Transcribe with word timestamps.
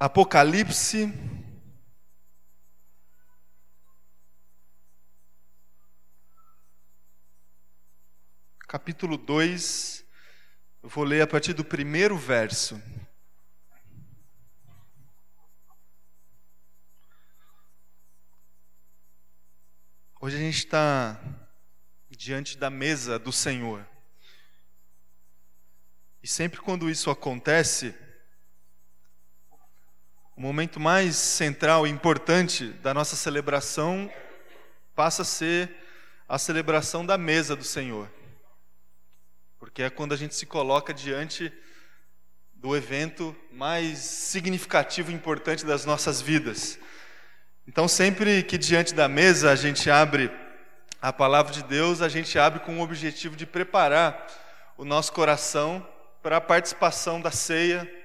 Apocalipse, 0.00 1.12
capítulo 8.60 9.18
2, 9.18 10.06
eu 10.84 10.88
vou 10.88 11.02
ler 11.02 11.22
a 11.22 11.26
partir 11.26 11.52
do 11.52 11.64
primeiro 11.64 12.16
verso. 12.16 12.80
Hoje 20.20 20.36
a 20.36 20.38
gente 20.38 20.58
está 20.58 21.20
diante 22.08 22.56
da 22.56 22.70
mesa 22.70 23.18
do 23.18 23.32
Senhor. 23.32 23.84
E 26.22 26.28
sempre 26.28 26.60
quando 26.60 26.88
isso 26.88 27.10
acontece, 27.10 27.92
o 30.38 30.40
momento 30.40 30.78
mais 30.78 31.16
central 31.16 31.84
e 31.84 31.90
importante 31.90 32.66
da 32.80 32.94
nossa 32.94 33.16
celebração 33.16 34.08
passa 34.94 35.22
a 35.22 35.24
ser 35.24 35.68
a 36.28 36.38
celebração 36.38 37.04
da 37.04 37.18
mesa 37.18 37.56
do 37.56 37.64
Senhor. 37.64 38.08
Porque 39.58 39.82
é 39.82 39.90
quando 39.90 40.12
a 40.14 40.16
gente 40.16 40.36
se 40.36 40.46
coloca 40.46 40.94
diante 40.94 41.52
do 42.54 42.76
evento 42.76 43.34
mais 43.50 43.98
significativo 43.98 45.10
e 45.10 45.14
importante 45.14 45.66
das 45.66 45.84
nossas 45.84 46.20
vidas. 46.20 46.78
Então, 47.66 47.88
sempre 47.88 48.44
que 48.44 48.56
diante 48.56 48.94
da 48.94 49.08
mesa 49.08 49.50
a 49.50 49.56
gente 49.56 49.90
abre 49.90 50.30
a 51.02 51.12
palavra 51.12 51.52
de 51.52 51.64
Deus, 51.64 52.00
a 52.00 52.08
gente 52.08 52.38
abre 52.38 52.60
com 52.60 52.78
o 52.78 52.82
objetivo 52.82 53.34
de 53.34 53.44
preparar 53.44 54.24
o 54.76 54.84
nosso 54.84 55.12
coração 55.12 55.84
para 56.22 56.36
a 56.36 56.40
participação 56.40 57.20
da 57.20 57.32
ceia 57.32 57.97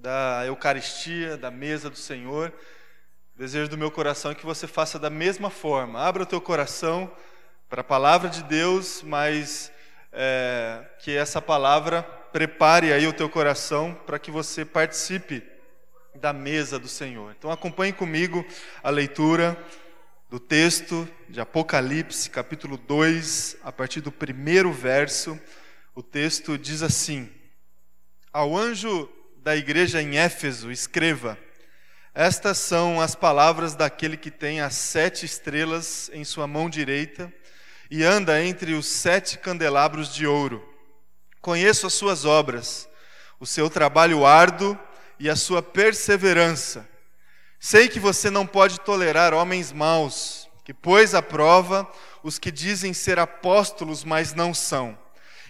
da 0.00 0.44
Eucaristia, 0.46 1.36
da 1.36 1.50
mesa 1.50 1.90
do 1.90 1.96
Senhor. 1.96 2.52
O 3.34 3.38
desejo 3.38 3.68
do 3.68 3.78
meu 3.78 3.90
coração 3.90 4.30
é 4.30 4.34
que 4.34 4.46
você 4.46 4.66
faça 4.66 4.98
da 4.98 5.10
mesma 5.10 5.50
forma. 5.50 6.00
Abra 6.00 6.22
o 6.22 6.26
teu 6.26 6.40
coração 6.40 7.10
para 7.68 7.80
a 7.80 7.84
palavra 7.84 8.28
de 8.28 8.42
Deus, 8.44 9.02
mas 9.02 9.72
é, 10.12 10.84
que 11.00 11.16
essa 11.16 11.42
palavra 11.42 12.02
prepare 12.32 12.92
aí 12.92 13.06
o 13.06 13.12
teu 13.12 13.28
coração 13.28 13.92
para 14.06 14.18
que 14.18 14.30
você 14.30 14.64
participe 14.64 15.42
da 16.14 16.32
mesa 16.32 16.78
do 16.78 16.88
Senhor. 16.88 17.34
Então 17.36 17.50
acompanhe 17.50 17.92
comigo 17.92 18.44
a 18.82 18.90
leitura 18.90 19.56
do 20.30 20.38
texto 20.38 21.08
de 21.28 21.40
Apocalipse, 21.40 22.30
capítulo 22.30 22.76
2, 22.76 23.56
a 23.62 23.72
partir 23.72 24.00
do 24.00 24.12
primeiro 24.12 24.72
verso. 24.72 25.38
O 25.94 26.02
texto 26.02 26.56
diz 26.56 26.82
assim: 26.82 27.28
Ao 28.32 28.56
anjo 28.56 29.08
da 29.48 29.56
igreja 29.56 30.02
em 30.02 30.18
Éfeso, 30.18 30.70
escreva: 30.70 31.38
Estas 32.14 32.58
são 32.58 33.00
as 33.00 33.14
palavras 33.14 33.74
daquele 33.74 34.14
que 34.14 34.30
tem 34.30 34.60
as 34.60 34.74
sete 34.74 35.24
estrelas 35.24 36.10
em 36.12 36.22
sua 36.22 36.46
mão 36.46 36.68
direita 36.68 37.32
e 37.90 38.04
anda 38.04 38.44
entre 38.44 38.74
os 38.74 38.86
sete 38.86 39.38
candelabros 39.38 40.14
de 40.14 40.26
ouro. 40.26 40.62
Conheço 41.40 41.86
as 41.86 41.94
suas 41.94 42.26
obras, 42.26 42.86
o 43.40 43.46
seu 43.46 43.70
trabalho 43.70 44.26
árduo 44.26 44.78
e 45.18 45.30
a 45.30 45.34
sua 45.34 45.62
perseverança. 45.62 46.86
Sei 47.58 47.88
que 47.88 47.98
você 47.98 48.28
não 48.28 48.46
pode 48.46 48.78
tolerar 48.80 49.32
homens 49.32 49.72
maus, 49.72 50.46
que 50.62 50.74
pôs 50.74 51.14
à 51.14 51.22
prova 51.22 51.90
os 52.22 52.38
que 52.38 52.50
dizem 52.50 52.92
ser 52.92 53.18
apóstolos, 53.18 54.04
mas 54.04 54.34
não 54.34 54.52
são, 54.52 54.98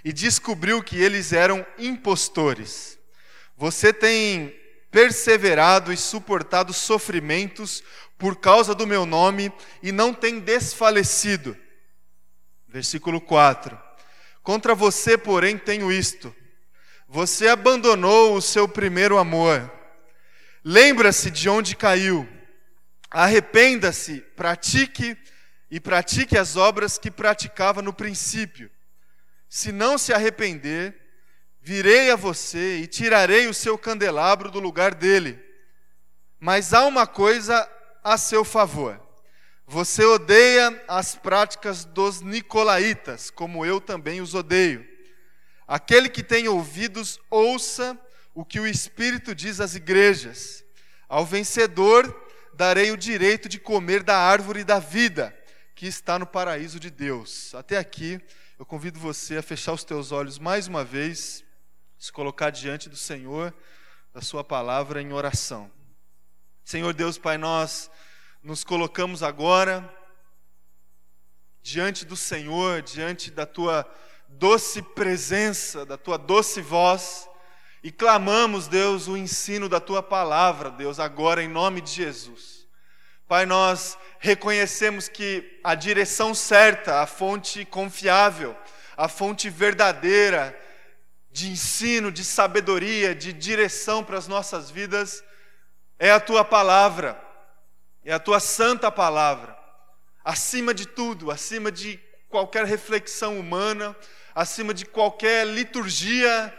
e 0.04 0.12
descobriu 0.12 0.84
que 0.84 1.02
eles 1.02 1.32
eram 1.32 1.66
impostores. 1.76 2.97
Você 3.59 3.92
tem 3.92 4.55
perseverado 4.89 5.92
e 5.92 5.97
suportado 5.97 6.73
sofrimentos 6.73 7.83
por 8.17 8.37
causa 8.37 8.73
do 8.73 8.87
meu 8.87 9.05
nome 9.05 9.53
e 9.83 9.91
não 9.91 10.15
tem 10.15 10.38
desfalecido. 10.38 11.56
Versículo 12.69 13.21
4: 13.21 13.77
Contra 14.44 14.77
você, 14.77 15.19
porém, 15.19 15.59
tenho 15.59 15.91
isto: 15.91 16.32
você 17.09 17.49
abandonou 17.49 18.37
o 18.37 18.41
seu 18.41 18.69
primeiro 18.69 19.19
amor. 19.19 19.69
Lembra-se 20.62 21.28
de 21.28 21.49
onde 21.49 21.75
caiu, 21.75 22.28
arrependa-se, 23.11 24.21
pratique 24.37 25.19
e 25.69 25.81
pratique 25.81 26.38
as 26.38 26.55
obras 26.55 26.97
que 26.97 27.11
praticava 27.11 27.82
no 27.82 27.93
princípio. 27.93 28.71
Se 29.49 29.72
não 29.72 29.99
se 29.99 30.12
arrepender, 30.12 31.07
Virei 31.60 32.10
a 32.10 32.16
você 32.16 32.78
e 32.78 32.86
tirarei 32.86 33.46
o 33.46 33.54
seu 33.54 33.76
candelabro 33.76 34.50
do 34.50 34.60
lugar 34.60 34.94
dele. 34.94 35.38
Mas 36.41 36.72
há 36.72 36.84
uma 36.84 37.06
coisa 37.06 37.69
a 38.02 38.16
seu 38.16 38.44
favor. 38.44 39.00
Você 39.66 40.02
odeia 40.04 40.82
as 40.88 41.14
práticas 41.14 41.84
dos 41.84 42.22
nicolaítas, 42.22 43.28
como 43.28 43.66
eu 43.66 43.80
também 43.80 44.20
os 44.20 44.34
odeio. 44.34 44.86
Aquele 45.66 46.08
que 46.08 46.22
tem 46.22 46.48
ouvidos, 46.48 47.20
ouça 47.30 47.98
o 48.34 48.44
que 48.44 48.58
o 48.58 48.66
Espírito 48.66 49.34
diz 49.34 49.60
às 49.60 49.75
igrejas. 49.75 50.64
Ao 51.06 51.26
vencedor 51.26 52.14
darei 52.54 52.90
o 52.90 52.96
direito 52.96 53.48
de 53.48 53.58
comer 53.58 54.02
da 54.02 54.16
árvore 54.16 54.64
da 54.64 54.78
vida, 54.78 55.36
que 55.75 55.86
está 55.86 56.19
no 56.19 56.26
paraíso 56.26 56.80
de 56.80 56.90
Deus. 56.90 57.54
Até 57.54 57.76
aqui, 57.76 58.19
eu 58.58 58.64
convido 58.64 58.98
você 58.98 59.36
a 59.36 59.42
fechar 59.42 59.75
os 59.75 59.84
teus 59.84 60.12
olhos 60.12 60.38
mais 60.38 60.66
uma 60.66 60.82
vez 60.82 61.44
se 61.98 62.12
colocar 62.12 62.50
diante 62.50 62.88
do 62.88 62.97
Senhor, 62.97 63.53
da 64.14 64.20
Sua 64.20 64.44
palavra 64.44 65.03
em 65.03 65.12
oração. 65.12 65.70
Senhor 66.64 66.94
Deus, 66.94 67.19
Pai, 67.19 67.36
nós 67.36 67.91
nos 68.42 68.62
colocamos 68.62 69.22
agora 69.22 69.92
diante 71.60 72.04
do 72.04 72.16
Senhor, 72.16 72.82
diante 72.82 73.31
da 73.31 73.44
Tua 73.44 73.84
doce 74.28 74.81
presença, 74.81 75.84
da 75.84 75.97
Tua 75.97 76.16
doce 76.16 76.60
voz, 76.60 77.28
e 77.82 77.91
clamamos, 77.91 78.69
Deus, 78.69 79.08
o 79.08 79.16
ensino 79.16 79.69
da 79.69 79.81
Tua 79.81 80.03
palavra, 80.03 80.70
Deus, 80.70 81.00
agora 81.00 81.42
em 81.42 81.48
nome 81.48 81.81
de 81.81 81.91
Jesus. 81.91 82.66
Pai, 83.26 83.44
nós 83.44 83.98
reconhecemos 84.20 85.08
que 85.08 85.60
a 85.62 85.75
direção 85.75 86.34
certa, 86.34 87.03
a 87.03 87.06
fonte 87.06 87.64
confiável, 87.64 88.56
a 88.97 89.08
fonte 89.08 89.50
verdadeira, 89.50 90.58
de 91.38 91.53
ensino, 91.53 92.10
de 92.10 92.25
sabedoria, 92.25 93.15
de 93.15 93.32
direção 93.32 94.03
para 94.03 94.19
as 94.19 94.26
nossas 94.26 94.71
vidas, 94.71 95.22
é 95.97 96.10
a 96.10 96.19
tua 96.19 96.44
palavra, 96.44 97.16
é 98.04 98.12
a 98.12 98.19
tua 98.19 98.41
santa 98.41 98.91
palavra. 98.91 99.56
Acima 100.25 100.75
de 100.75 100.84
tudo, 100.84 101.31
acima 101.31 101.71
de 101.71 102.00
qualquer 102.28 102.65
reflexão 102.65 103.38
humana, 103.38 103.97
acima 104.34 104.75
de 104.75 104.84
qualquer 104.84 105.47
liturgia 105.47 106.53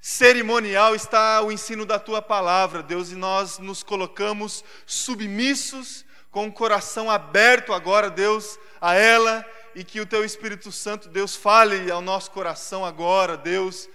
cerimonial, 0.00 0.94
está 0.94 1.42
o 1.42 1.52
ensino 1.52 1.84
da 1.84 1.98
tua 1.98 2.22
palavra, 2.22 2.82
Deus, 2.82 3.10
e 3.10 3.16
nós 3.16 3.58
nos 3.58 3.82
colocamos 3.82 4.64
submissos, 4.86 6.06
com 6.30 6.46
o 6.46 6.52
coração 6.52 7.10
aberto 7.10 7.72
agora, 7.72 8.08
Deus, 8.08 8.58
a 8.80 8.94
ela, 8.94 9.44
e 9.74 9.84
que 9.84 10.00
o 10.00 10.06
teu 10.06 10.24
Espírito 10.24 10.72
Santo, 10.72 11.06
Deus, 11.06 11.36
fale 11.36 11.90
ao 11.90 12.00
nosso 12.00 12.30
coração 12.30 12.82
agora, 12.84 13.36
Deus, 13.36 13.88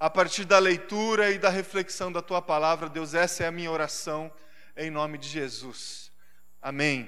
a 0.00 0.08
partir 0.08 0.46
da 0.46 0.58
leitura 0.58 1.30
e 1.30 1.38
da 1.38 1.50
reflexão 1.50 2.10
da 2.10 2.22
tua 2.22 2.40
palavra, 2.40 2.88
Deus, 2.88 3.12
essa 3.12 3.44
é 3.44 3.46
a 3.46 3.52
minha 3.52 3.70
oração 3.70 4.32
em 4.74 4.90
nome 4.90 5.18
de 5.18 5.28
Jesus. 5.28 6.10
Amém. 6.62 7.06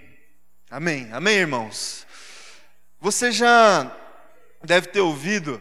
Amém. 0.70 1.10
Amém, 1.10 1.38
irmãos. 1.38 2.06
Você 3.00 3.32
já 3.32 3.90
deve 4.62 4.88
ter 4.88 5.00
ouvido 5.00 5.60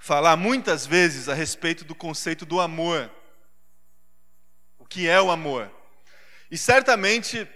falar 0.00 0.36
muitas 0.36 0.84
vezes 0.84 1.28
a 1.28 1.34
respeito 1.34 1.84
do 1.84 1.94
conceito 1.94 2.44
do 2.44 2.60
amor. 2.60 3.08
O 4.80 4.84
que 4.84 5.08
é 5.08 5.22
o 5.22 5.30
amor? 5.30 5.70
E 6.50 6.58
certamente 6.58 7.48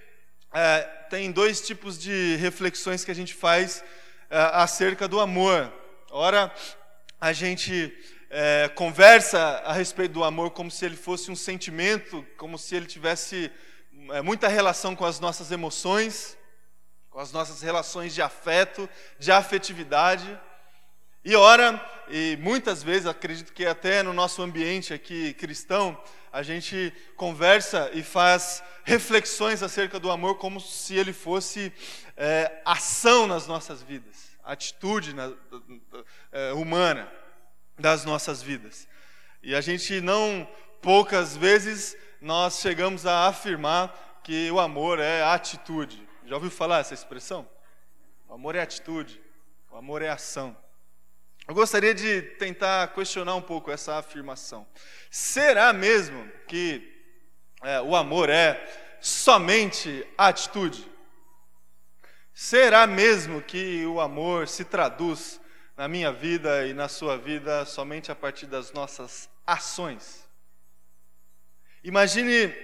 é, 0.55 0.83
tem 1.11 1.33
dois 1.33 1.61
tipos 1.61 1.99
de 1.99 2.37
reflexões 2.37 3.05
que 3.05 3.11
a 3.11 3.15
gente 3.15 3.35
faz 3.35 3.83
é, 4.31 4.39
acerca 4.53 5.09
do 5.09 5.19
amor. 5.19 5.73
Ora, 6.09 6.55
a 7.21 7.33
gente 7.33 7.97
é, 8.31 8.69
conversa 8.75 9.39
a 9.65 9.73
respeito 9.73 10.13
do 10.13 10.25
amor 10.25 10.51
como 10.51 10.71
se 10.71 10.85
ele 10.85 10.97
fosse 10.97 11.31
um 11.31 11.37
sentimento, 11.37 12.27
como 12.37 12.59
se 12.59 12.75
ele 12.75 12.87
tivesse 12.87 13.51
é, 14.11 14.21
muita 14.21 14.49
relação 14.49 14.95
com 14.95 15.05
as 15.05 15.19
nossas 15.19 15.51
emoções, 15.51 16.37
com 17.09 17.19
as 17.19 17.33
nossas 17.33 17.63
relações 17.63 18.15
de 18.15 18.21
afeto, 18.21 18.89
de 19.19 19.33
afetividade. 19.33 20.39
E 21.25 21.35
ora, 21.35 21.83
e 22.09 22.37
muitas 22.41 22.83
vezes, 22.83 23.07
acredito 23.07 23.53
que 23.53 23.65
até 23.65 24.03
no 24.03 24.13
nosso 24.13 24.43
ambiente 24.43 24.93
aqui 24.93 25.33
cristão, 25.35 26.01
a 26.31 26.43
gente 26.43 26.93
conversa 27.17 27.91
e 27.95 28.03
faz 28.03 28.63
reflexões 28.85 29.63
acerca 29.63 29.99
do 29.99 30.11
amor 30.11 30.37
como 30.37 30.61
se 30.61 30.95
ele 30.95 31.13
fosse 31.13 31.73
é, 32.17 32.61
ação 32.65 33.27
nas 33.27 33.47
nossas 33.47 33.83
vidas 33.83 34.36
atitude 34.47 35.13
na, 35.13 35.33
é, 36.31 36.53
humana 36.53 37.13
das 37.79 38.05
nossas 38.05 38.41
vidas. 38.41 38.89
E 39.43 39.55
a 39.55 39.61
gente 39.61 40.01
não 40.01 40.49
poucas 40.81 41.37
vezes 41.37 41.97
nós 42.21 42.61
chegamos 42.61 43.05
a 43.05 43.27
afirmar 43.27 44.21
que 44.23 44.51
o 44.51 44.61
amor 44.61 45.01
é 45.01 45.23
atitude. 45.23 46.07
Já 46.25 46.37
ouviu 46.37 46.51
falar 46.51 46.79
essa 46.79 46.95
expressão? 46.95 47.49
O 48.29 48.35
amor 48.35 48.55
é 48.55 48.61
atitude, 48.61 49.21
o 49.71 49.77
amor 49.77 50.01
é 50.01 50.09
ação. 50.09 50.57
Eu 51.47 51.55
gostaria 51.55 51.95
de 51.95 52.23
tentar 52.23 52.89
questionar 52.89 53.35
um 53.35 53.43
pouco 53.43 53.71
essa 53.71 53.99
afirmação. 53.99 54.67
Será 55.11 55.73
mesmo 55.73 56.29
que 56.49 56.93
é, 57.63 57.81
o 57.81 57.95
amor 57.95 58.29
é 58.29 58.65
somente 59.01 60.07
atitude? 60.19 60.96
Será 62.39 62.87
mesmo 62.87 63.41
que 63.41 63.87
o 63.87 63.99
amor 63.99 64.47
se 64.47 64.63
traduz 64.63 65.41
na 65.75 65.89
minha 65.89 66.13
vida 66.13 66.67
e 66.67 66.75
na 66.75 66.87
sua 66.87 67.17
vida 67.17 67.65
somente 67.65 68.13
a 68.13 68.15
partir 68.15 68.45
das 68.45 68.75
nossas 68.75 69.27
ações? 69.47 70.23
Imagine 71.83 72.55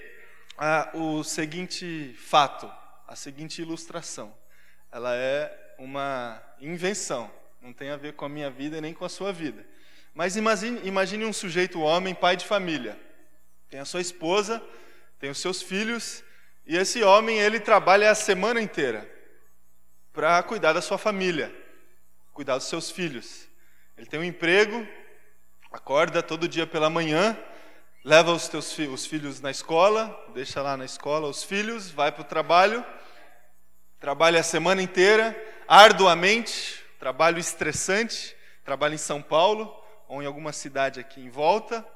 ah, 0.58 0.90
o 0.92 1.24
seguinte 1.24 2.14
fato, 2.18 2.70
a 3.08 3.16
seguinte 3.16 3.62
ilustração. 3.62 4.36
Ela 4.92 5.16
é 5.16 5.74
uma 5.78 6.38
invenção, 6.60 7.32
não 7.58 7.72
tem 7.72 7.88
a 7.88 7.96
ver 7.96 8.12
com 8.12 8.26
a 8.26 8.28
minha 8.28 8.50
vida 8.50 8.78
nem 8.78 8.92
com 8.92 9.06
a 9.06 9.08
sua 9.08 9.32
vida. 9.32 9.64
Mas 10.12 10.36
imagine, 10.36 10.86
imagine 10.86 11.24
um 11.24 11.32
sujeito 11.32 11.80
homem, 11.80 12.14
pai 12.14 12.36
de 12.36 12.44
família. 12.44 13.00
Tem 13.70 13.80
a 13.80 13.86
sua 13.86 14.02
esposa, 14.02 14.62
tem 15.18 15.30
os 15.30 15.38
seus 15.38 15.62
filhos, 15.62 16.22
e 16.66 16.76
esse 16.76 17.02
homem 17.02 17.38
ele 17.38 17.58
trabalha 17.58 18.10
a 18.10 18.14
semana 18.14 18.60
inteira 18.60 19.21
para 20.12 20.42
cuidar 20.42 20.74
da 20.74 20.82
sua 20.82 20.98
família, 20.98 21.54
cuidar 22.32 22.58
dos 22.58 22.66
seus 22.66 22.90
filhos. 22.90 23.48
Ele 23.96 24.06
tem 24.06 24.20
um 24.20 24.24
emprego, 24.24 24.86
acorda 25.72 26.22
todo 26.22 26.48
dia 26.48 26.66
pela 26.66 26.90
manhã, 26.90 27.38
leva 28.04 28.32
os 28.32 28.48
teus 28.48 28.76
os 28.78 29.06
filhos 29.06 29.40
na 29.40 29.50
escola, 29.50 30.14
deixa 30.34 30.60
lá 30.60 30.76
na 30.76 30.84
escola 30.84 31.28
os 31.28 31.42
filhos, 31.42 31.90
vai 31.90 32.12
para 32.12 32.22
o 32.22 32.26
trabalho, 32.26 32.84
trabalha 33.98 34.40
a 34.40 34.42
semana 34.42 34.82
inteira, 34.82 35.34
arduamente, 35.66 36.84
trabalho 36.98 37.38
estressante, 37.38 38.36
trabalha 38.64 38.94
em 38.94 38.98
São 38.98 39.22
Paulo 39.22 39.74
ou 40.08 40.22
em 40.22 40.26
alguma 40.26 40.52
cidade 40.52 41.00
aqui 41.00 41.20
em 41.20 41.30
volta, 41.30 41.86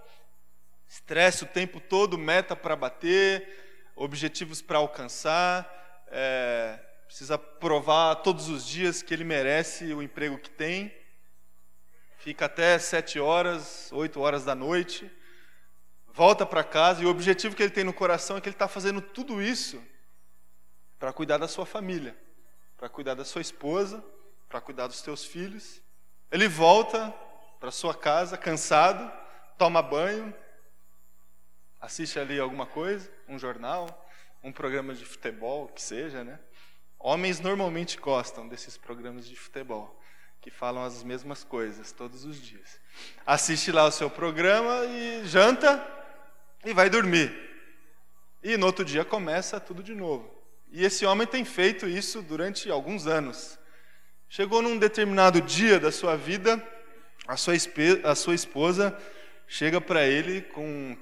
estresse 0.89 1.45
o 1.45 1.49
tempo 1.49 1.81
todo, 1.81 2.17
meta 2.17 2.57
para 2.57 2.77
bater, 2.77 3.93
objetivos 3.95 4.63
para 4.63 4.79
alcançar, 4.79 6.05
é, 6.09 6.79
precisa 7.07 7.39
provar 7.39 8.17
todos 8.17 8.49
os 8.49 8.67
dias 8.67 9.03
que 9.03 9.15
ele 9.15 9.25
merece 9.25 9.93
o 9.95 10.03
emprego 10.03 10.39
que 10.39 10.51
tem, 10.51 10.95
fica 12.19 12.47
até 12.47 12.79
sete 12.79 13.21
horas, 13.21 13.91
oito 13.93 14.21
horas 14.21 14.45
da 14.45 14.55
noite, 14.55 15.11
volta 16.09 16.45
para 16.45 16.65
casa 16.65 17.03
e 17.03 17.07
o 17.07 17.11
objetivo 17.11 17.55
que 17.55 17.63
ele 17.63 17.71
tem 17.71 17.85
no 17.85 17.93
coração 17.93 18.37
é 18.37 18.41
que 18.41 18.49
ele 18.49 18.55
está 18.55 18.67
fazendo 18.67 19.01
tudo 19.01 19.41
isso 19.41 19.83
para 20.99 21.13
cuidar 21.13 21.39
da 21.39 21.47
sua 21.47 21.65
família, 21.65 22.17
para 22.77 22.89
cuidar 22.89 23.15
da 23.15 23.25
sua 23.25 23.41
esposa, 23.41 24.05
para 24.49 24.61
cuidar 24.61 24.87
dos 24.87 25.03
teus 25.03 25.25
filhos. 25.25 25.81
Ele 26.31 26.49
volta 26.49 27.15
para 27.61 27.71
sua 27.71 27.95
casa 27.95 28.37
cansado, 28.37 29.11
toma 29.57 29.81
banho, 29.83 30.35
assiste 31.81 32.19
ali 32.19 32.41
alguma 32.41 32.67
coisa, 32.67 33.11
um 33.29 33.39
jornal, 33.39 34.07
um 34.43 34.53
programa 34.53 34.95
de 34.95 35.05
futebol, 35.05 35.69
que 35.69 35.81
seja, 35.81 36.25
né? 36.25 36.41
Homens 36.99 37.41
normalmente 37.41 37.99
gostam 37.99 38.49
desses 38.49 38.77
programas 38.77 39.27
de 39.27 39.37
futebol, 39.37 40.01
que 40.41 40.51
falam 40.51 40.85
as 40.85 41.03
mesmas 41.03 41.45
coisas 41.45 41.93
todos 41.93 42.25
os 42.25 42.41
dias. 42.41 42.81
Assiste 43.27 43.71
lá 43.71 43.85
o 43.85 43.93
seu 43.93 44.11
programa 44.11 44.85
e 44.87 45.25
janta, 45.27 45.85
e 46.65 46.73
vai 46.73 46.91
dormir. 46.91 47.33
E 48.43 48.57
no 48.57 48.67
outro 48.67 48.85
dia 48.85 49.05
começa 49.05 49.61
tudo 49.61 49.83
de 49.83 49.95
novo. 49.95 50.33
E 50.71 50.85
esse 50.85 51.07
homem 51.07 51.27
tem 51.27 51.45
feito 51.45 51.89
isso 51.89 52.23
durante 52.23 52.71
alguns 52.71 53.07
anos. 53.07 53.59
Chegou 54.29 54.61
num 54.61 54.79
determinado 54.79 55.41
dia 55.41 55.79
da 55.79 55.93
sua 55.93 56.17
vida, 56.17 56.63
a 57.27 57.37
sua, 57.37 57.55
a 58.05 58.15
sua 58.15 58.35
esposa 58.35 58.97
chega 59.47 59.81
para 59.81 60.07
ele 60.07 60.43
com 60.43 60.97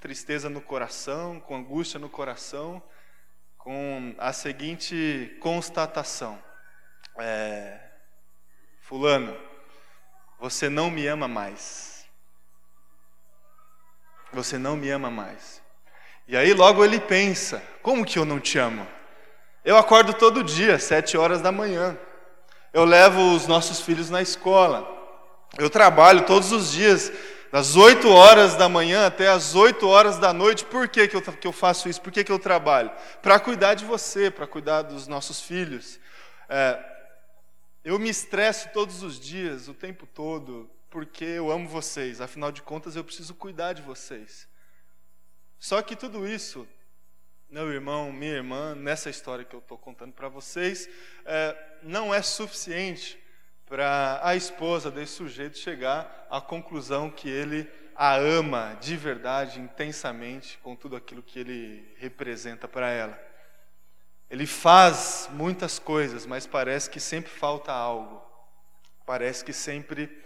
tristeza 0.00 0.50
no 0.50 0.60
coração, 0.60 1.40
com 1.40 1.56
angústia 1.56 1.98
no 1.98 2.08
coração, 2.08 2.82
com 3.64 4.14
a 4.18 4.32
seguinte 4.32 5.36
constatação: 5.40 6.40
é, 7.18 7.80
Fulano, 8.80 9.36
você 10.38 10.68
não 10.68 10.88
me 10.88 11.04
ama 11.08 11.26
mais 11.26 11.94
você 14.34 14.58
não 14.58 14.76
me 14.76 14.90
ama 14.90 15.10
mais. 15.10 15.62
E 16.26 16.36
aí 16.36 16.52
logo 16.52 16.84
ele 16.84 17.00
pensa: 17.00 17.62
como 17.82 18.04
que 18.04 18.18
eu 18.18 18.24
não 18.24 18.40
te 18.40 18.58
amo? 18.58 18.86
Eu 19.64 19.78
acordo 19.78 20.12
todo 20.12 20.42
dia, 20.42 20.78
sete 20.78 21.16
horas 21.16 21.40
da 21.40 21.52
manhã. 21.52 21.96
Eu 22.72 22.84
levo 22.84 23.34
os 23.34 23.46
nossos 23.46 23.80
filhos 23.80 24.10
na 24.10 24.20
escola. 24.20 24.92
Eu 25.56 25.70
trabalho 25.70 26.26
todos 26.26 26.50
os 26.50 26.72
dias, 26.72 27.12
das 27.54 27.76
oito 27.76 28.08
horas 28.08 28.56
da 28.56 28.68
manhã 28.68 29.06
até 29.06 29.28
as 29.28 29.54
oito 29.54 29.86
horas 29.86 30.18
da 30.18 30.32
noite. 30.32 30.64
Por 30.64 30.88
que, 30.88 31.06
que, 31.06 31.14
eu, 31.14 31.22
que 31.22 31.46
eu 31.46 31.52
faço 31.52 31.88
isso? 31.88 32.02
Por 32.02 32.10
que, 32.10 32.24
que 32.24 32.32
eu 32.32 32.38
trabalho? 32.40 32.90
Para 33.22 33.38
cuidar 33.38 33.74
de 33.74 33.84
você, 33.84 34.28
para 34.28 34.44
cuidar 34.44 34.82
dos 34.82 35.06
nossos 35.06 35.40
filhos. 35.40 36.00
É, 36.48 36.84
eu 37.84 37.96
me 37.96 38.08
estresso 38.08 38.70
todos 38.72 39.04
os 39.04 39.20
dias, 39.20 39.68
o 39.68 39.72
tempo 39.72 40.04
todo, 40.04 40.68
porque 40.90 41.24
eu 41.24 41.48
amo 41.48 41.68
vocês, 41.68 42.20
afinal 42.20 42.50
de 42.50 42.60
contas 42.60 42.96
eu 42.96 43.04
preciso 43.04 43.36
cuidar 43.36 43.72
de 43.72 43.82
vocês. 43.82 44.48
Só 45.56 45.80
que 45.80 45.94
tudo 45.94 46.26
isso, 46.26 46.66
meu 47.48 47.72
irmão, 47.72 48.12
minha 48.12 48.34
irmã, 48.34 48.74
nessa 48.74 49.08
história 49.08 49.44
que 49.44 49.54
eu 49.54 49.60
estou 49.60 49.78
contando 49.78 50.12
para 50.12 50.28
vocês, 50.28 50.88
é, 51.24 51.56
não 51.84 52.12
é 52.12 52.20
suficiente 52.20 53.16
para 53.74 54.20
a 54.22 54.36
esposa 54.36 54.88
desse 54.88 55.14
sujeito 55.14 55.58
chegar 55.58 56.28
à 56.30 56.40
conclusão 56.40 57.10
que 57.10 57.28
ele 57.28 57.68
a 57.96 58.14
ama 58.14 58.78
de 58.80 58.96
verdade, 58.96 59.60
intensamente, 59.60 60.58
com 60.58 60.76
tudo 60.76 60.94
aquilo 60.94 61.20
que 61.20 61.40
ele 61.40 61.92
representa 61.98 62.68
para 62.68 62.88
ela. 62.88 63.20
Ele 64.30 64.46
faz 64.46 65.28
muitas 65.32 65.80
coisas, 65.80 66.24
mas 66.24 66.46
parece 66.46 66.88
que 66.88 67.00
sempre 67.00 67.32
falta 67.32 67.72
algo. 67.72 68.22
Parece 69.04 69.44
que 69.44 69.52
sempre 69.52 70.22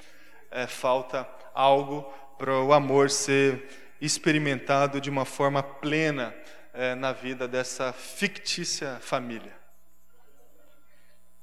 é, 0.51 0.67
falta 0.67 1.27
algo 1.55 2.03
para 2.37 2.53
o 2.53 2.75
amor 2.75 3.09
ser 3.09 3.67
experimentado 3.99 5.01
de 5.01 5.09
uma 5.09 5.25
forma 5.25 5.63
plena 5.63 6.35
é, 6.75 6.95
na 6.95 7.15
vida 7.15 7.49
dessa 7.49 7.95
fictícia 7.95 8.99
família. 9.01 9.57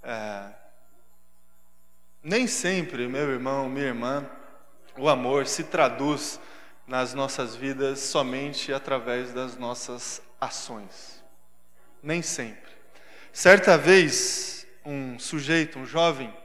É, 0.03 0.64
nem 2.25 2.47
sempre, 2.47 3.07
meu 3.07 3.29
irmão, 3.29 3.69
minha 3.69 3.85
irmã, 3.85 4.27
o 4.97 5.07
amor 5.07 5.45
se 5.45 5.63
traduz 5.63 6.39
nas 6.87 7.13
nossas 7.13 7.55
vidas 7.55 7.99
somente 7.99 8.73
através 8.73 9.31
das 9.31 9.55
nossas 9.55 10.23
ações. 10.41 11.23
Nem 12.01 12.23
sempre. 12.23 12.71
Certa 13.31 13.77
vez, 13.77 14.65
um 14.83 15.19
sujeito, 15.19 15.77
um 15.77 15.85
jovem, 15.85 16.35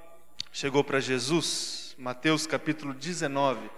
chegou 0.52 0.84
para 0.84 1.00
Jesus 1.00 1.80
Mateus 1.96 2.46
capítulo 2.46 2.92
19. 2.92 3.70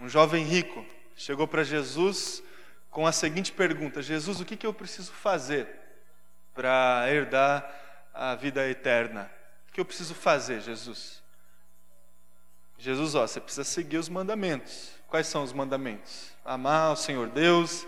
Um 0.00 0.08
jovem 0.08 0.42
rico 0.42 0.86
chegou 1.14 1.46
para 1.46 1.62
Jesus 1.62 2.42
com 2.90 3.06
a 3.06 3.12
seguinte 3.12 3.52
pergunta: 3.52 4.00
Jesus, 4.00 4.40
o 4.40 4.44
que, 4.46 4.56
que 4.56 4.66
eu 4.66 4.72
preciso 4.72 5.12
fazer 5.12 5.68
para 6.54 7.04
herdar 7.10 7.70
a 8.14 8.34
vida 8.34 8.66
eterna? 8.66 9.30
O 9.68 9.72
que 9.72 9.80
eu 9.80 9.84
preciso 9.84 10.14
fazer, 10.14 10.62
Jesus? 10.62 11.25
Jesus, 12.78 13.14
ó, 13.14 13.26
você 13.26 13.40
precisa 13.40 13.64
seguir 13.64 13.98
os 13.98 14.08
mandamentos. 14.08 14.90
Quais 15.08 15.26
são 15.26 15.42
os 15.42 15.52
mandamentos? 15.52 16.30
Amar 16.44 16.92
o 16.92 16.96
Senhor 16.96 17.28
Deus 17.28 17.86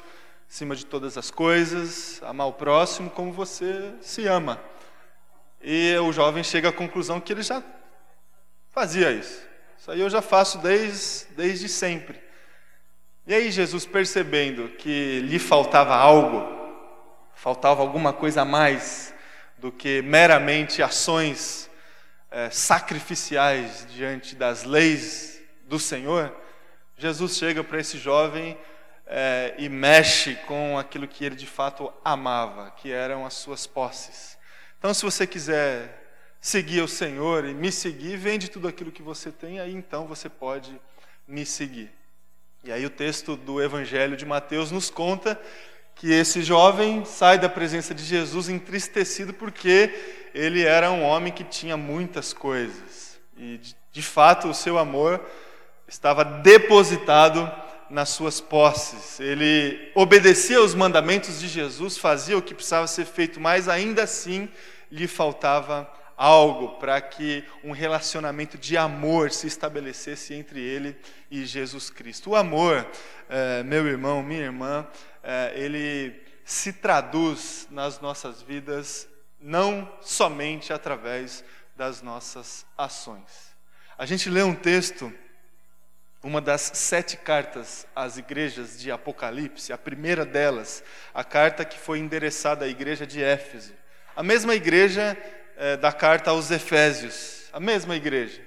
acima 0.49 0.75
de 0.75 0.87
todas 0.87 1.18
as 1.18 1.30
coisas, 1.30 2.23
amar 2.23 2.47
o 2.47 2.52
próximo 2.54 3.11
como 3.11 3.33
você 3.33 3.92
se 4.00 4.26
ama. 4.26 4.59
E 5.62 5.95
o 5.99 6.11
jovem 6.12 6.42
chega 6.42 6.71
à 6.71 6.73
conclusão 6.73 7.21
que 7.21 7.33
ele 7.33 7.42
já 7.42 7.62
fazia 8.71 9.11
isso. 9.11 9.42
Isso 9.78 9.90
aí 9.90 10.00
eu 10.00 10.09
já 10.09 10.23
faço 10.23 10.59
desde, 10.59 11.26
desde 11.35 11.68
sempre. 11.68 12.21
E 13.26 13.35
aí, 13.35 13.50
Jesus, 13.50 13.85
percebendo 13.85 14.71
que 14.71 15.21
lhe 15.21 15.38
faltava 15.38 15.95
algo, 15.95 16.49
faltava 17.35 17.83
alguma 17.83 18.12
coisa 18.12 18.40
a 18.40 18.45
mais 18.45 19.12
do 19.59 19.71
que 19.71 20.00
meramente 20.00 20.83
ações 20.83 21.68
é, 22.30 22.50
sacrificiais 22.50 23.87
diante 23.94 24.37
das 24.37 24.64
leis 24.64 25.40
do 25.64 25.78
Senhor, 25.78 26.35
Jesus 26.97 27.37
chega 27.37 27.62
para 27.62 27.80
esse 27.80 27.99
jovem 27.99 28.58
é, 29.06 29.54
e 29.58 29.68
mexe 29.68 30.35
com 30.47 30.78
aquilo 30.78 31.08
que 31.08 31.25
ele 31.25 31.37
de 31.37 31.47
fato 31.47 31.92
amava, 32.04 32.70
que 32.73 32.90
eram 32.90 33.25
as 33.25 33.35
suas 33.35 33.66
posses. 33.66 34.37
Então, 34.78 34.92
se 34.92 35.04
você 35.04 35.26
quiser 35.26 36.06
seguir 36.40 36.82
o 36.82 36.88
Senhor 36.88 37.44
e 37.44 37.54
me 37.54 37.73
seguir, 37.73 38.16
vende 38.16 38.49
tudo 38.49 38.68
aquilo 38.68 38.92
que 38.92 39.02
você 39.02 39.32
tem, 39.32 39.58
aí 39.61 39.73
então 39.73 40.06
você 40.06 40.28
pode 40.28 40.78
me 41.26 41.44
seguir. 41.44 41.90
E 42.64 42.73
aí 42.73 42.85
o 42.85 42.90
texto 42.90 43.37
do 43.37 43.62
Evangelho 43.62 44.16
de 44.16 44.26
Mateus 44.26 44.70
nos 44.70 44.90
conta 44.90 45.40
que 45.94 46.12
esse 46.12 46.42
jovem 46.42 47.04
sai 47.04 47.38
da 47.38 47.49
presença 47.49 47.94
de 47.94 48.04
Jesus 48.04 48.49
entristecido 48.49 49.35
porque 49.35 49.92
ele 50.35 50.64
era 50.64 50.90
um 50.90 51.02
homem 51.02 51.32
que 51.32 51.44
tinha 51.44 51.76
muitas 51.76 52.32
coisas. 52.32 53.18
E 53.37 53.61
de 53.92 54.02
fato 54.02 54.49
o 54.49 54.54
seu 54.54 54.78
amor 54.78 55.20
estava 55.87 56.25
depositado 56.25 57.50
nas 57.90 58.11
suas 58.11 58.40
posses. 58.40 59.18
Ele 59.18 59.90
obedecia 59.94 60.58
aos 60.58 60.75
mandamentos 60.75 61.40
de 61.40 61.49
Jesus, 61.49 61.97
fazia 61.97 62.37
o 62.37 62.42
que 62.42 62.54
precisava 62.54 62.87
ser 62.87 63.06
feito, 63.06 63.40
mas 63.40 63.68
ainda 63.68 64.02
assim 64.02 64.49
lhe 64.90 65.06
faltava 65.06 65.90
algo 66.16 66.78
para 66.80 67.00
que 67.00 67.44
um 67.62 67.70
relacionamento 67.70 68.58
de 68.58 68.76
amor 68.76 69.30
se 69.30 69.47
estabelecesse 69.47 70.35
entre 70.35 70.61
ele 70.61 70.97
e 71.30 71.47
Jesus 71.47 71.90
Cristo. 71.90 72.30
O 72.30 72.37
amor, 72.37 72.87
é, 73.28 73.62
meu 73.62 73.87
irmão, 73.87 74.23
minha 74.23 74.42
irmã, 74.42 74.87
é, 75.23 75.52
ele 75.54 76.20
se 76.44 76.73
traduz 76.73 77.68
nas 77.70 78.00
nossas 78.00 78.42
vidas 78.42 79.08
não 79.40 79.90
somente 80.00 80.73
através 80.73 81.45
das 81.76 82.02
nossas 82.02 82.66
ações. 82.76 83.57
A 83.97 84.04
gente 84.04 84.28
lê 84.28 84.42
um 84.42 84.54
texto, 84.54 85.12
uma 86.23 86.40
das 86.40 86.71
sete 86.75 87.16
cartas 87.16 87.87
às 87.95 88.16
igrejas 88.16 88.78
de 88.78 88.90
Apocalipse, 88.90 89.73
a 89.73 89.78
primeira 89.78 90.25
delas, 90.25 90.83
a 91.14 91.23
carta 91.23 91.64
que 91.64 91.78
foi 91.78 91.99
endereçada 91.99 92.64
à 92.64 92.68
igreja 92.68 93.07
de 93.07 93.23
Éfeso. 93.23 93.73
A 94.16 94.23
mesma 94.23 94.54
igreja 94.54 95.16
é, 95.57 95.76
da 95.76 95.92
carta 95.92 96.30
aos 96.30 96.50
Efésios, 96.50 97.49
a 97.52 97.61
mesma 97.61 97.97
igreja. 97.97 98.40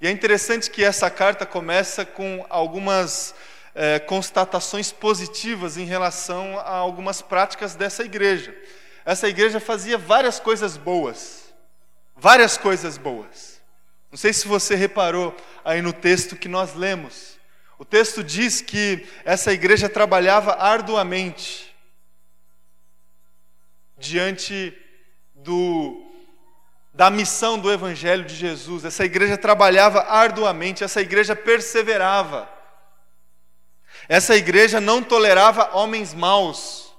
E 0.00 0.06
é 0.06 0.10
interessante 0.10 0.70
que 0.70 0.84
essa 0.84 1.08
carta 1.08 1.46
começa 1.46 2.04
com 2.04 2.44
algumas 2.50 3.34
é, 3.74 3.98
constatações 3.98 4.92
positivas 4.92 5.76
em 5.76 5.84
relação 5.84 6.58
a 6.58 6.74
algumas 6.74 7.22
práticas 7.22 7.74
dessa 7.74 8.04
igreja. 8.04 8.54
Essa 9.04 9.28
igreja 9.28 9.60
fazia 9.60 9.98
várias 9.98 10.40
coisas 10.40 10.76
boas, 10.76 11.52
várias 12.16 12.56
coisas 12.56 12.96
boas. 12.96 13.60
Não 14.10 14.16
sei 14.16 14.32
se 14.32 14.48
você 14.48 14.74
reparou 14.74 15.36
aí 15.64 15.82
no 15.82 15.92
texto 15.92 16.36
que 16.36 16.48
nós 16.48 16.74
lemos. 16.74 17.38
O 17.78 17.84
texto 17.84 18.22
diz 18.22 18.60
que 18.60 19.06
essa 19.24 19.52
igreja 19.52 19.88
trabalhava 19.88 20.52
arduamente 20.54 21.74
diante 23.98 24.76
do 25.34 26.00
da 26.92 27.10
missão 27.10 27.58
do 27.58 27.72
Evangelho 27.72 28.24
de 28.24 28.36
Jesus. 28.36 28.84
Essa 28.84 29.04
igreja 29.04 29.36
trabalhava 29.36 30.02
arduamente, 30.02 30.84
essa 30.84 31.00
igreja 31.00 31.34
perseverava. 31.34 32.48
Essa 34.08 34.36
igreja 34.36 34.80
não 34.80 35.02
tolerava 35.02 35.76
homens 35.76 36.14
maus, 36.14 36.94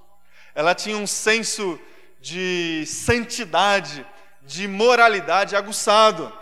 ela 0.54 0.74
tinha 0.74 0.98
um 0.98 1.08
senso 1.08 1.80
de 2.26 2.86
santidade, 2.88 4.04
de 4.42 4.68
moralidade 4.68 5.56
aguçado. 5.56 6.34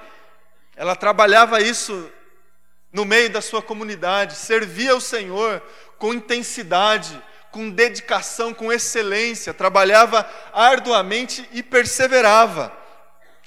Ela 0.78 0.96
trabalhava 0.96 1.62
isso 1.62 2.10
no 2.90 3.04
meio 3.04 3.30
da 3.30 3.42
sua 3.42 3.62
comunidade, 3.62 4.36
servia 4.36 4.96
o 4.96 5.02
Senhor 5.02 5.62
com 5.98 6.14
intensidade, 6.14 7.22
com 7.52 7.70
dedicação, 7.70 8.54
com 8.54 8.72
excelência, 8.72 9.54
trabalhava 9.54 10.26
arduamente 10.54 11.46
e 11.52 11.62
perseverava 11.62 12.72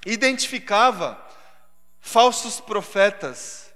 identificava 0.04 1.20
falsos 2.00 2.60
profetas, 2.60 3.72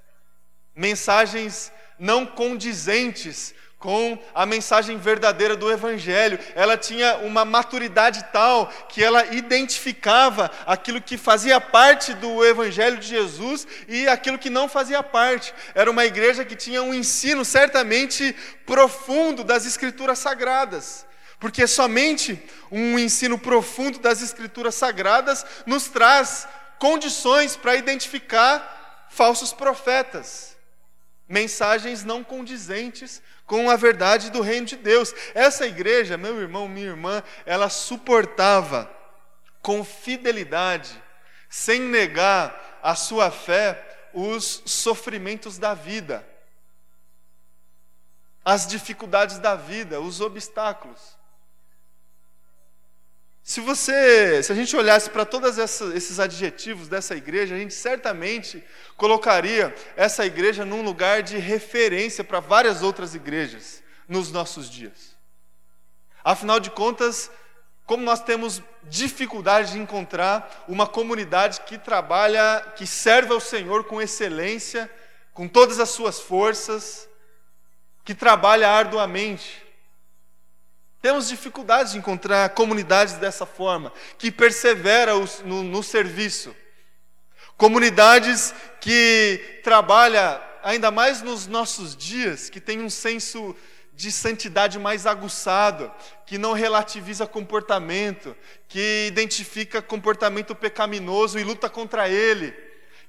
mensagens 0.76 1.72
não 1.98 2.24
condizentes 2.24 3.52
com 3.80 4.18
a 4.34 4.44
mensagem 4.44 4.98
verdadeira 4.98 5.56
do 5.56 5.72
Evangelho. 5.72 6.38
Ela 6.54 6.76
tinha 6.76 7.16
uma 7.16 7.46
maturidade 7.46 8.22
tal 8.30 8.66
que 8.90 9.02
ela 9.02 9.34
identificava 9.34 10.50
aquilo 10.66 11.00
que 11.00 11.16
fazia 11.16 11.58
parte 11.58 12.12
do 12.12 12.44
Evangelho 12.44 12.98
de 12.98 13.08
Jesus 13.08 13.66
e 13.88 14.06
aquilo 14.06 14.38
que 14.38 14.50
não 14.50 14.68
fazia 14.68 15.02
parte. 15.02 15.54
Era 15.74 15.90
uma 15.90 16.04
igreja 16.04 16.44
que 16.44 16.54
tinha 16.54 16.82
um 16.82 16.92
ensino 16.92 17.42
certamente 17.42 18.36
profundo 18.66 19.42
das 19.42 19.64
Escrituras 19.64 20.18
Sagradas. 20.18 21.06
Porque 21.38 21.66
somente 21.66 22.38
um 22.70 22.98
ensino 22.98 23.38
profundo 23.38 23.98
das 23.98 24.20
Escrituras 24.20 24.74
Sagradas 24.74 25.44
nos 25.64 25.88
traz 25.88 26.46
condições 26.78 27.56
para 27.56 27.76
identificar 27.76 29.06
falsos 29.08 29.54
profetas, 29.54 30.54
mensagens 31.26 32.04
não 32.04 32.22
condizentes 32.22 33.22
com 33.50 33.68
a 33.68 33.74
verdade 33.74 34.30
do 34.30 34.42
reino 34.42 34.64
de 34.64 34.76
Deus. 34.76 35.12
Essa 35.34 35.66
igreja, 35.66 36.16
meu 36.16 36.40
irmão, 36.40 36.68
minha 36.68 36.86
irmã, 36.86 37.20
ela 37.44 37.68
suportava 37.68 38.88
com 39.60 39.82
fidelidade, 39.82 41.02
sem 41.48 41.80
negar 41.80 42.78
a 42.80 42.94
sua 42.94 43.28
fé, 43.28 44.08
os 44.14 44.62
sofrimentos 44.64 45.58
da 45.58 45.74
vida, 45.74 46.24
as 48.44 48.68
dificuldades 48.68 49.40
da 49.40 49.56
vida, 49.56 50.00
os 50.00 50.20
obstáculos. 50.20 51.18
Se 53.50 53.60
você, 53.60 54.44
se 54.44 54.52
a 54.52 54.54
gente 54.54 54.76
olhasse 54.76 55.10
para 55.10 55.24
todos 55.24 55.58
esses 55.58 56.20
adjetivos 56.20 56.86
dessa 56.86 57.16
igreja, 57.16 57.56
a 57.56 57.58
gente 57.58 57.74
certamente 57.74 58.62
colocaria 58.96 59.74
essa 59.96 60.24
igreja 60.24 60.64
num 60.64 60.82
lugar 60.82 61.24
de 61.24 61.36
referência 61.36 62.22
para 62.22 62.38
várias 62.38 62.80
outras 62.80 63.12
igrejas 63.12 63.82
nos 64.06 64.30
nossos 64.30 64.70
dias. 64.70 65.16
Afinal 66.22 66.60
de 66.60 66.70
contas, 66.70 67.28
como 67.86 68.04
nós 68.04 68.22
temos 68.22 68.62
dificuldade 68.84 69.72
de 69.72 69.80
encontrar 69.80 70.64
uma 70.68 70.86
comunidade 70.86 71.62
que 71.62 71.76
trabalha, 71.76 72.64
que 72.76 72.86
serve 72.86 73.32
ao 73.32 73.40
Senhor 73.40 73.82
com 73.82 74.00
excelência, 74.00 74.88
com 75.34 75.48
todas 75.48 75.80
as 75.80 75.90
suas 75.90 76.20
forças, 76.20 77.08
que 78.04 78.14
trabalha 78.14 78.68
arduamente. 78.68 79.69
Temos 81.00 81.28
dificuldades 81.28 81.92
de 81.92 81.98
encontrar 81.98 82.50
comunidades 82.50 83.14
dessa 83.14 83.46
forma, 83.46 83.90
que 84.18 84.30
perseveram 84.30 85.24
no, 85.44 85.62
no 85.62 85.82
serviço. 85.82 86.54
Comunidades 87.56 88.54
que 88.80 89.60
trabalham, 89.64 90.40
ainda 90.62 90.90
mais 90.90 91.22
nos 91.22 91.46
nossos 91.46 91.96
dias, 91.96 92.50
que 92.50 92.60
tem 92.60 92.82
um 92.82 92.90
senso 92.90 93.56
de 93.94 94.12
santidade 94.12 94.78
mais 94.78 95.06
aguçado, 95.06 95.90
que 96.26 96.36
não 96.36 96.52
relativiza 96.52 97.26
comportamento, 97.26 98.36
que 98.68 99.06
identifica 99.08 99.80
comportamento 99.80 100.54
pecaminoso 100.54 101.38
e 101.38 101.44
luta 101.44 101.70
contra 101.70 102.10
ele, 102.10 102.54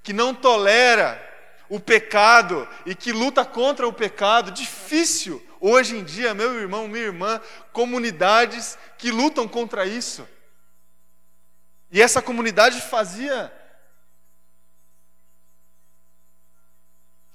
que 0.01 0.13
não 0.13 0.33
tolera 0.33 1.21
o 1.69 1.79
pecado 1.79 2.67
e 2.85 2.95
que 2.95 3.11
luta 3.11 3.43
contra 3.43 3.87
o 3.87 3.93
pecado. 3.93 4.51
Difícil 4.51 5.41
hoje 5.61 5.95
em 5.95 6.03
dia, 6.03 6.33
meu 6.33 6.59
irmão, 6.59 6.87
minha 6.87 7.05
irmã, 7.05 7.39
comunidades 7.71 8.77
que 8.97 9.11
lutam 9.11 9.47
contra 9.47 9.85
isso. 9.85 10.27
E 11.91 12.01
essa 12.01 12.21
comunidade 12.21 12.81
fazia. 12.81 13.53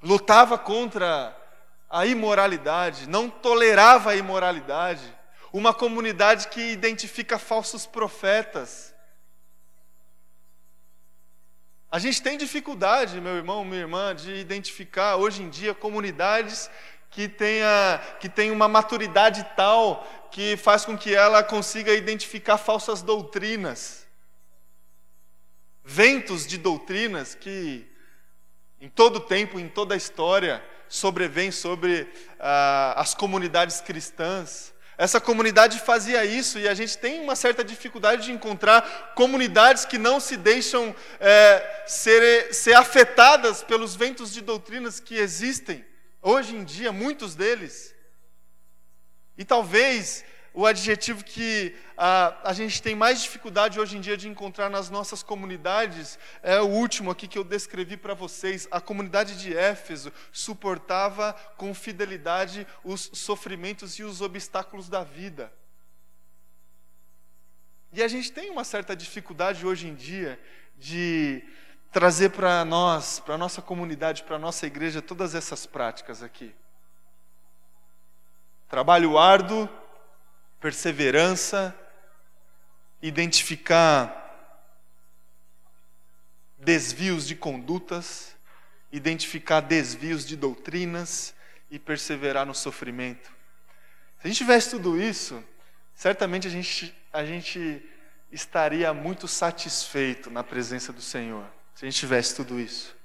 Lutava 0.03 0.59
contra 0.59 1.35
a 1.89 2.05
imoralidade, 2.05 3.09
não 3.09 3.31
tolerava 3.31 4.11
a 4.11 4.17
imoralidade. 4.17 5.17
Uma 5.53 5.73
comunidade 5.73 6.49
que 6.49 6.61
identifica 6.61 7.39
falsos 7.39 7.87
profetas. 7.87 8.95
A 11.91 11.99
gente 11.99 12.21
tem 12.21 12.37
dificuldade, 12.37 13.21
meu 13.21 13.37
irmão, 13.37 13.65
minha 13.65 13.81
irmã, 13.81 14.15
de 14.15 14.35
identificar 14.35 15.17
hoje 15.17 15.43
em 15.43 15.49
dia 15.49 15.73
comunidades 15.73 16.69
que 17.17 17.29
tenha, 17.29 17.99
que 18.21 18.29
tenha 18.29 18.53
uma 18.53 18.69
maturidade 18.69 19.43
tal 19.57 20.07
que 20.31 20.55
faz 20.55 20.85
com 20.85 20.99
que 20.99 21.15
ela 21.15 21.43
consiga 21.43 21.95
identificar 21.95 22.59
falsas 22.59 23.01
doutrinas, 23.01 24.07
ventos 25.83 26.47
de 26.47 26.59
doutrinas 26.59 27.35
que 27.35 27.91
em 28.79 28.91
todo 28.91 29.19
tempo, 29.19 29.59
em 29.59 29.67
toda 29.67 29.95
a 29.95 29.97
história, 29.97 30.63
sobrevêm 30.91 31.51
sobre 31.51 32.07
ah, 32.39 32.93
as 32.99 33.15
comunidades 33.15 33.81
cristãs. 33.81 34.75
Essa 34.99 35.19
comunidade 35.19 35.81
fazia 35.81 36.23
isso 36.23 36.59
e 36.59 36.69
a 36.69 36.75
gente 36.75 36.99
tem 36.99 37.23
uma 37.23 37.35
certa 37.35 37.65
dificuldade 37.65 38.27
de 38.27 38.33
encontrar 38.33 39.15
comunidades 39.15 39.87
que 39.87 39.97
não 39.97 40.21
se 40.21 40.37
deixam 40.37 40.95
é, 41.19 41.85
ser, 41.87 42.53
ser 42.53 42.75
afetadas 42.75 43.63
pelos 43.63 43.97
ventos 43.97 44.35
de 44.35 44.43
doutrinas 44.43 45.01
que 45.01 45.15
existem. 45.15 45.83
Hoje 46.29 46.57
em 46.57 46.65
dia, 46.65 46.91
muitos 46.91 47.37
deles. 47.37 47.95
E 49.39 49.45
talvez 49.45 50.25
o 50.53 50.67
adjetivo 50.67 51.23
que 51.23 51.73
a, 51.97 52.51
a 52.51 52.53
gente 52.53 52.83
tem 52.83 52.97
mais 52.97 53.23
dificuldade 53.23 53.79
hoje 53.79 53.97
em 53.97 54.01
dia 54.01 54.17
de 54.17 54.29
encontrar 54.29 54.69
nas 54.69 54.91
nossas 54.91 55.23
comunidades 55.23 56.19
é 56.43 56.61
o 56.61 56.67
último 56.67 57.13
aqui 57.13 57.29
que 57.29 57.39
eu 57.39 57.45
descrevi 57.45 57.97
para 57.97 58.13
vocês. 58.13 58.67
A 58.73 58.81
comunidade 58.81 59.39
de 59.39 59.57
Éfeso 59.57 60.13
suportava 60.33 61.33
com 61.57 61.73
fidelidade 61.73 62.67
os 62.83 63.09
sofrimentos 63.13 63.97
e 64.01 64.03
os 64.03 64.21
obstáculos 64.21 64.89
da 64.89 65.05
vida. 65.05 65.53
E 67.93 68.03
a 68.03 68.09
gente 68.09 68.33
tem 68.33 68.51
uma 68.51 68.65
certa 68.65 68.97
dificuldade 68.97 69.65
hoje 69.65 69.87
em 69.87 69.95
dia 69.95 70.41
de 70.77 71.45
trazer 71.93 72.31
para 72.31 72.65
nós, 72.65 73.21
para 73.21 73.35
a 73.35 73.39
nossa 73.39 73.63
comunidade, 73.63 74.23
para 74.23 74.37
a 74.37 74.39
nossa 74.39 74.67
igreja, 74.67 75.01
todas 75.01 75.35
essas 75.35 75.67
práticas 75.67 76.23
aqui. 76.23 76.55
Trabalho 78.69 79.17
árduo, 79.17 79.69
perseverança, 80.61 81.75
identificar 83.01 84.25
desvios 86.59 87.27
de 87.27 87.37
condutas, 87.37 88.35
identificar 88.91 89.61
desvios 89.61 90.27
de 90.27 90.37
doutrinas 90.37 91.35
e 91.71 91.79
perseverar 91.79 92.47
no 92.47 92.55
sofrimento. 92.55 93.31
Se 94.19 94.27
a 94.27 94.29
gente 94.29 94.39
tivesse 94.39 94.71
tudo 94.71 95.01
isso, 95.01 95.43
certamente 95.95 96.47
a 96.49 96.51
gente, 96.51 96.95
a 97.13 97.25
gente 97.25 97.83
estaria 98.33 98.93
muito 98.93 99.29
satisfeito 99.29 100.31
na 100.31 100.43
presença 100.43 100.93
do 100.93 101.01
Senhor, 101.01 101.47
se 101.77 101.85
a 101.85 101.91
gente 101.91 102.01
tivesse 102.01 102.35
tudo 102.35 102.59
isso. 102.59 102.97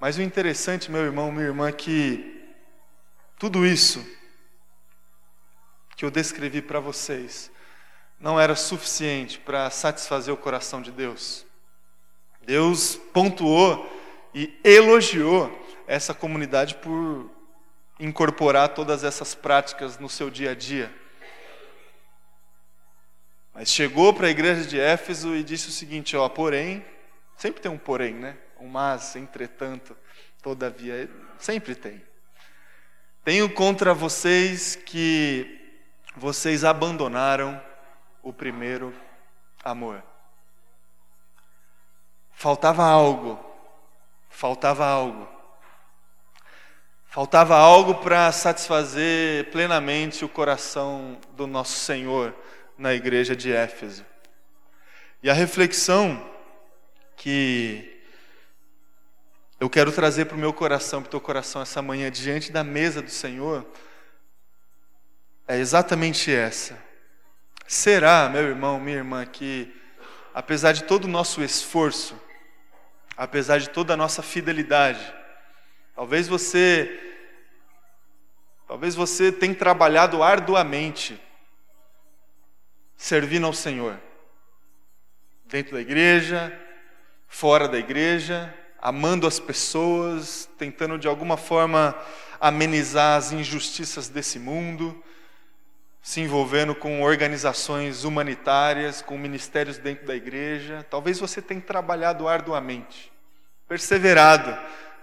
Mas 0.00 0.18
o 0.18 0.22
interessante, 0.22 0.90
meu 0.90 1.02
irmão, 1.02 1.30
minha 1.30 1.46
irmã, 1.46 1.68
é 1.68 1.72
que 1.72 2.44
tudo 3.38 3.64
isso 3.64 4.04
que 5.96 6.04
eu 6.04 6.10
descrevi 6.10 6.60
para 6.60 6.80
vocês 6.80 7.52
não 8.18 8.38
era 8.38 8.56
suficiente 8.56 9.38
para 9.38 9.70
satisfazer 9.70 10.34
o 10.34 10.36
coração 10.36 10.82
de 10.82 10.90
Deus. 10.90 11.46
Deus 12.42 12.96
pontuou 13.12 13.88
e 14.34 14.58
elogiou 14.64 15.48
essa 15.86 16.12
comunidade 16.12 16.74
por 16.74 17.30
incorporar 18.00 18.70
todas 18.70 19.04
essas 19.04 19.36
práticas 19.36 19.98
no 20.00 20.08
seu 20.08 20.30
dia 20.30 20.50
a 20.50 20.54
dia. 20.54 20.92
Mas 23.54 23.70
chegou 23.70 24.12
para 24.12 24.26
a 24.26 24.30
igreja 24.30 24.64
de 24.64 24.80
Éfeso 24.80 25.36
e 25.36 25.44
disse 25.44 25.68
o 25.68 25.72
seguinte: 25.72 26.16
ó, 26.16 26.28
porém, 26.28 26.84
sempre 27.38 27.62
tem 27.62 27.70
um 27.70 27.78
porém, 27.78 28.14
né? 28.14 28.36
Um 28.60 28.68
mas, 28.68 29.14
entretanto, 29.16 29.96
todavia, 30.42 31.08
sempre 31.38 31.74
tem. 31.74 32.02
Tenho 33.24 33.48
contra 33.54 33.94
vocês 33.94 34.74
que 34.74 35.78
vocês 36.16 36.64
abandonaram 36.64 37.62
o 38.22 38.32
primeiro 38.32 38.92
amor. 39.64 40.02
Faltava 42.32 42.84
algo, 42.84 43.38
faltava 44.28 44.84
algo. 44.84 45.28
Faltava 47.06 47.56
algo 47.56 47.96
para 47.96 48.30
satisfazer 48.32 49.50
plenamente 49.50 50.24
o 50.24 50.28
coração 50.28 51.18
do 51.32 51.46
nosso 51.46 51.78
Senhor 51.78 52.34
na 52.76 52.94
igreja 52.94 53.34
de 53.34 53.52
Éfeso. 53.52 54.04
E 55.22 55.30
a 55.30 55.32
reflexão 55.32 56.37
que 57.18 58.00
eu 59.58 59.68
quero 59.68 59.90
trazer 59.90 60.26
para 60.26 60.36
o 60.36 60.40
meu 60.40 60.52
coração, 60.52 61.02
para 61.02 61.08
o 61.08 61.10
teu 61.10 61.20
coração 61.20 61.60
essa 61.60 61.82
manhã, 61.82 62.10
diante 62.10 62.52
da 62.52 62.62
mesa 62.62 63.02
do 63.02 63.10
Senhor, 63.10 63.66
é 65.46 65.58
exatamente 65.58 66.32
essa. 66.32 66.78
Será, 67.66 68.28
meu 68.28 68.42
irmão, 68.42 68.78
minha 68.78 68.98
irmã, 68.98 69.26
que 69.26 69.74
apesar 70.32 70.72
de 70.72 70.84
todo 70.84 71.06
o 71.06 71.08
nosso 71.08 71.42
esforço, 71.42 72.18
apesar 73.16 73.58
de 73.58 73.68
toda 73.68 73.94
a 73.94 73.96
nossa 73.96 74.22
fidelidade, 74.22 75.12
talvez 75.94 76.28
você 76.28 77.04
talvez 78.68 78.94
você 78.94 79.32
tenha 79.32 79.54
trabalhado 79.54 80.22
arduamente 80.22 81.20
servindo 82.96 83.46
ao 83.46 83.52
Senhor. 83.52 83.98
Dentro 85.46 85.72
da 85.72 85.80
igreja, 85.80 86.52
fora 87.28 87.68
da 87.68 87.78
igreja, 87.78 88.52
amando 88.80 89.26
as 89.26 89.38
pessoas, 89.38 90.48
tentando 90.58 90.98
de 90.98 91.06
alguma 91.06 91.36
forma 91.36 91.94
amenizar 92.40 93.18
as 93.18 93.30
injustiças 93.30 94.08
desse 94.08 94.38
mundo, 94.38 95.04
se 96.00 96.20
envolvendo 96.20 96.74
com 96.74 97.02
organizações 97.02 98.04
humanitárias, 98.04 99.02
com 99.02 99.18
ministérios 99.18 99.76
dentro 99.76 100.06
da 100.06 100.14
igreja. 100.14 100.86
Talvez 100.88 101.18
você 101.18 101.42
tenha 101.42 101.60
trabalhado 101.60 102.26
arduamente, 102.26 103.12
perseverado, 103.68 104.56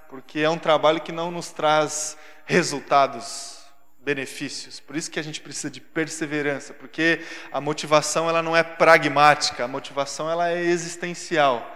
porque 0.09 0.39
é 0.39 0.49
um 0.49 0.57
trabalho 0.57 1.01
que 1.01 1.11
não 1.11 1.29
nos 1.29 1.51
traz 1.51 2.17
resultados, 2.45 3.59
benefícios. 3.99 4.79
Por 4.79 4.95
isso 4.95 5.11
que 5.11 5.19
a 5.19 5.23
gente 5.23 5.41
precisa 5.41 5.69
de 5.69 5.81
perseverança, 5.81 6.73
porque 6.73 7.21
a 7.51 7.59
motivação 7.59 8.29
ela 8.29 8.41
não 8.41 8.55
é 8.55 8.63
pragmática, 8.63 9.65
a 9.65 9.67
motivação 9.67 10.29
ela 10.29 10.49
é 10.49 10.61
existencial. 10.61 11.74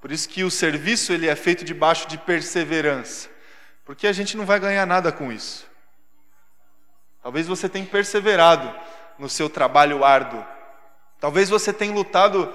Por 0.00 0.10
isso 0.10 0.28
que 0.28 0.42
o 0.42 0.50
serviço 0.50 1.12
ele 1.12 1.28
é 1.28 1.36
feito 1.36 1.64
debaixo 1.64 2.08
de 2.08 2.16
perseverança, 2.16 3.28
porque 3.84 4.06
a 4.06 4.12
gente 4.12 4.36
não 4.36 4.46
vai 4.46 4.58
ganhar 4.58 4.86
nada 4.86 5.12
com 5.12 5.30
isso. 5.30 5.66
Talvez 7.22 7.46
você 7.46 7.68
tenha 7.68 7.84
perseverado 7.84 8.74
no 9.18 9.28
seu 9.28 9.50
trabalho 9.50 10.02
árduo. 10.04 10.44
Talvez 11.20 11.50
você 11.50 11.70
tenha 11.72 11.92
lutado 11.92 12.50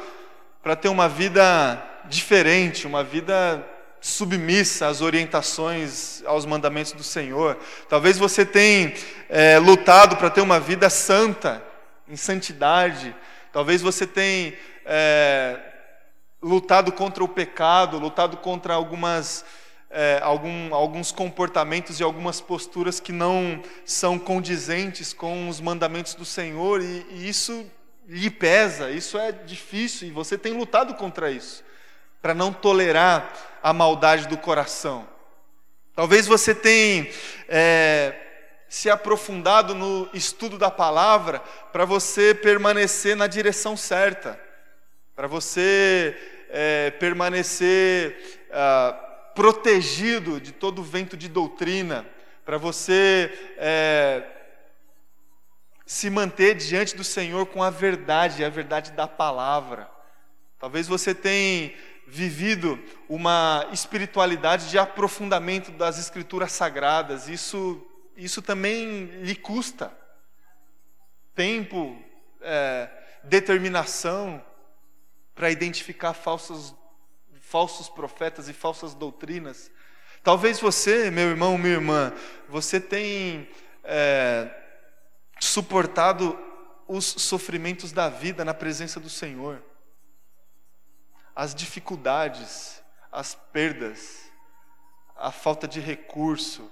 para 0.64 0.76
ter 0.76 0.90
uma 0.90 1.08
vida 1.08 1.82
diferente, 2.06 2.88
uma 2.88 3.04
vida 3.04 3.64
submissa 4.02 4.88
às 4.88 5.02
orientações, 5.02 6.24
aos 6.26 6.46
mandamentos 6.46 6.94
do 6.94 7.04
Senhor. 7.04 7.58
Talvez 7.88 8.18
você 8.18 8.44
tenha 8.44 8.94
é, 9.30 9.60
lutado 9.60 10.16
para 10.18 10.30
ter 10.32 10.42
uma 10.42 10.60
vida 10.60 10.90
santa, 10.90 11.64
em 12.08 12.16
santidade. 12.16 13.16
Talvez 13.52 13.82
você 13.82 14.08
tenha 14.08 14.54
é, 14.86 15.60
lutado 16.42 16.92
contra 16.92 17.24
o 17.24 17.28
pecado, 17.28 17.98
lutado 17.98 18.38
contra 18.38 18.74
algumas 18.74 19.46
é, 19.90 20.20
algum, 20.22 20.76
alguns 20.76 21.12
comportamentos 21.12 22.00
e 22.00 22.04
algumas 22.04 22.42
posturas 22.42 23.00
que 23.00 23.14
não 23.14 23.62
são 23.86 24.20
condizentes 24.20 25.14
com 25.14 25.48
os 25.48 25.62
mandamentos 25.62 26.14
do 26.16 26.26
Senhor, 26.26 26.82
e, 26.82 27.06
e 27.12 27.30
isso 27.30 27.66
lhe 28.08 28.30
pesa, 28.30 28.92
isso 28.92 29.18
é 29.18 29.32
difícil, 29.32 30.08
e 30.08 30.12
você 30.12 30.38
tem 30.38 30.52
lutado 30.52 30.96
contra 30.96 31.32
isso, 31.32 31.64
para 32.22 32.34
não 32.34 32.52
tolerar 32.52 33.32
a 33.64 33.72
maldade 33.72 34.28
do 34.28 34.38
coração. 34.38 35.08
Talvez 35.96 36.28
você 36.28 36.54
tenha 36.54 37.10
é, 37.48 38.14
se 38.68 38.90
aprofundado 38.90 39.74
no 39.74 40.10
estudo 40.14 40.58
da 40.58 40.70
palavra 40.70 41.40
para 41.72 41.86
você 41.86 42.36
permanecer 42.36 43.16
na 43.16 43.28
direção 43.28 43.78
certa, 43.78 44.38
para 45.16 45.28
você 45.28 46.18
é, 46.50 46.92
permanecer. 46.92 48.48
Ah, 48.52 49.02
protegido 49.36 50.40
de 50.40 50.54
todo 50.54 50.82
vento 50.82 51.18
de 51.18 51.28
doutrina, 51.28 52.08
para 52.46 52.58
você 52.58 53.30
é, 53.58 54.24
se 55.86 56.10
manter 56.10 56.56
diante 56.56 56.96
do 56.96 57.04
Senhor 57.04 57.46
com 57.48 57.62
a 57.62 57.70
verdade, 57.70 58.46
a 58.46 58.50
verdade 58.50 58.94
da 58.94 59.08
palavra. 59.08 59.90
Talvez 60.58 60.88
você 60.88 61.14
tenha 61.14 61.74
vivido 62.08 62.82
uma 63.10 63.68
espiritualidade 63.74 64.70
de 64.70 64.80
aprofundamento 64.80 65.70
das 65.72 66.00
escrituras 66.00 66.54
sagradas. 66.54 67.28
Isso, 67.28 67.86
isso 68.16 68.42
também 68.42 69.06
lhe 69.22 69.36
custa 69.36 69.92
tempo, 71.36 72.02
é, 72.42 72.90
determinação 73.26 74.42
para 75.36 75.52
identificar 75.52 76.14
falsas 76.14 76.74
falsos 77.42 77.88
profetas 77.88 78.50
e 78.50 78.54
falsas 78.54 78.96
doutrinas. 78.96 79.72
Talvez 80.24 80.60
você, 80.60 81.12
meu 81.12 81.30
irmão, 81.30 81.58
minha 81.58 81.76
irmã, 81.76 82.12
você 82.50 82.80
tem 82.80 83.48
é, 83.84 84.50
suportado 85.40 86.38
os 86.88 87.06
sofrimentos 87.06 87.92
da 87.92 88.10
vida 88.10 88.44
na 88.44 88.54
presença 88.54 89.00
do 89.00 89.10
Senhor, 89.10 89.62
as 91.36 91.54
dificuldades, 91.54 92.84
as 93.12 93.36
perdas, 93.36 94.32
a 95.16 95.32
falta 95.32 95.68
de 95.68 95.80
recurso, 95.80 96.72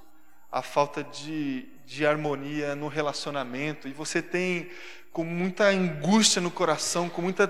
a 0.52 0.62
falta 0.62 1.04
de, 1.04 1.68
de 1.86 2.06
harmonia 2.06 2.76
no 2.76 2.88
relacionamento, 2.88 3.88
e 3.88 3.94
você 3.94 4.22
tem 4.22 4.72
com 5.12 5.24
muita 5.24 5.66
angústia 5.66 6.42
no 6.42 6.50
coração, 6.50 7.08
com 7.08 7.22
muita 7.22 7.48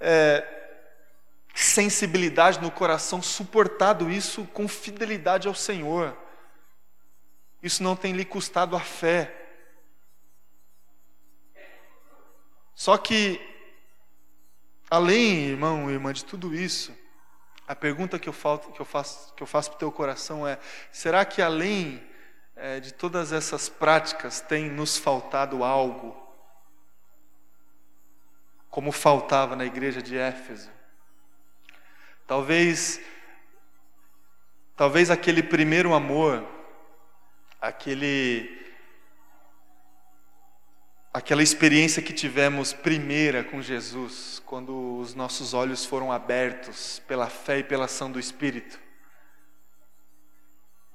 é, 0.00 0.60
sensibilidade 1.54 2.60
no 2.60 2.70
coração, 2.70 3.20
suportado 3.20 4.10
isso 4.10 4.44
com 4.46 4.66
fidelidade 4.66 5.46
ao 5.46 5.54
Senhor. 5.54 6.16
Isso 7.62 7.82
não 7.82 7.94
tem 7.94 8.12
lhe 8.12 8.24
custado 8.24 8.74
a 8.74 8.80
fé. 8.80 9.36
Só 12.74 12.96
que, 12.96 13.38
além, 14.90 15.48
irmão 15.48 15.90
e 15.90 15.92
irmã, 15.92 16.12
de 16.14 16.24
tudo 16.24 16.54
isso, 16.54 16.96
a 17.68 17.76
pergunta 17.76 18.18
que 18.18 18.28
eu, 18.28 18.32
faço, 18.32 18.72
que 18.72 18.80
eu 18.80 19.46
faço, 19.46 19.70
para 19.70 19.76
o 19.76 19.78
teu 19.78 19.92
coração 19.92 20.48
é: 20.48 20.58
será 20.90 21.24
que 21.24 21.42
além 21.42 22.02
é, 22.56 22.80
de 22.80 22.92
todas 22.92 23.32
essas 23.32 23.68
práticas 23.68 24.40
tem 24.40 24.70
nos 24.70 24.96
faltado 24.96 25.62
algo? 25.62 26.19
Como 28.70 28.92
faltava 28.92 29.56
na 29.56 29.64
igreja 29.64 30.00
de 30.00 30.16
Éfeso? 30.16 30.70
Talvez, 32.26 33.00
talvez 34.76 35.10
aquele 35.10 35.42
primeiro 35.42 35.92
amor, 35.92 36.46
aquele 37.60 38.60
aquela 41.12 41.42
experiência 41.42 42.00
que 42.00 42.12
tivemos 42.12 42.72
primeira 42.72 43.42
com 43.42 43.60
Jesus, 43.60 44.40
quando 44.46 44.98
os 44.98 45.12
nossos 45.12 45.52
olhos 45.52 45.84
foram 45.84 46.12
abertos 46.12 47.02
pela 47.06 47.26
fé 47.26 47.58
e 47.58 47.64
pela 47.64 47.86
ação 47.86 48.10
do 48.10 48.20
Espírito. 48.20 48.78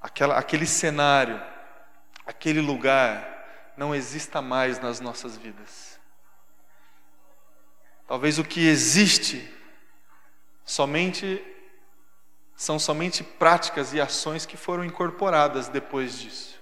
Aquela, 0.02 0.38
aquele 0.38 0.66
cenário, 0.66 1.42
aquele 2.26 2.62
lugar, 2.62 3.74
não 3.76 3.94
exista 3.94 4.42
mais 4.42 4.80
nas 4.80 5.02
nossas 5.02 5.36
vidas. 5.36 5.95
Talvez 8.08 8.38
o 8.38 8.44
que 8.44 8.68
existe 8.68 9.52
somente 10.64 11.44
são 12.56 12.80
somente 12.80 13.24
práticas 13.24 13.94
e 13.94 14.00
ações 14.00 14.46
que 14.46 14.56
foram 14.56 14.86
incorporadas 14.86 15.68
depois 15.68 16.20
disso. 16.20 16.60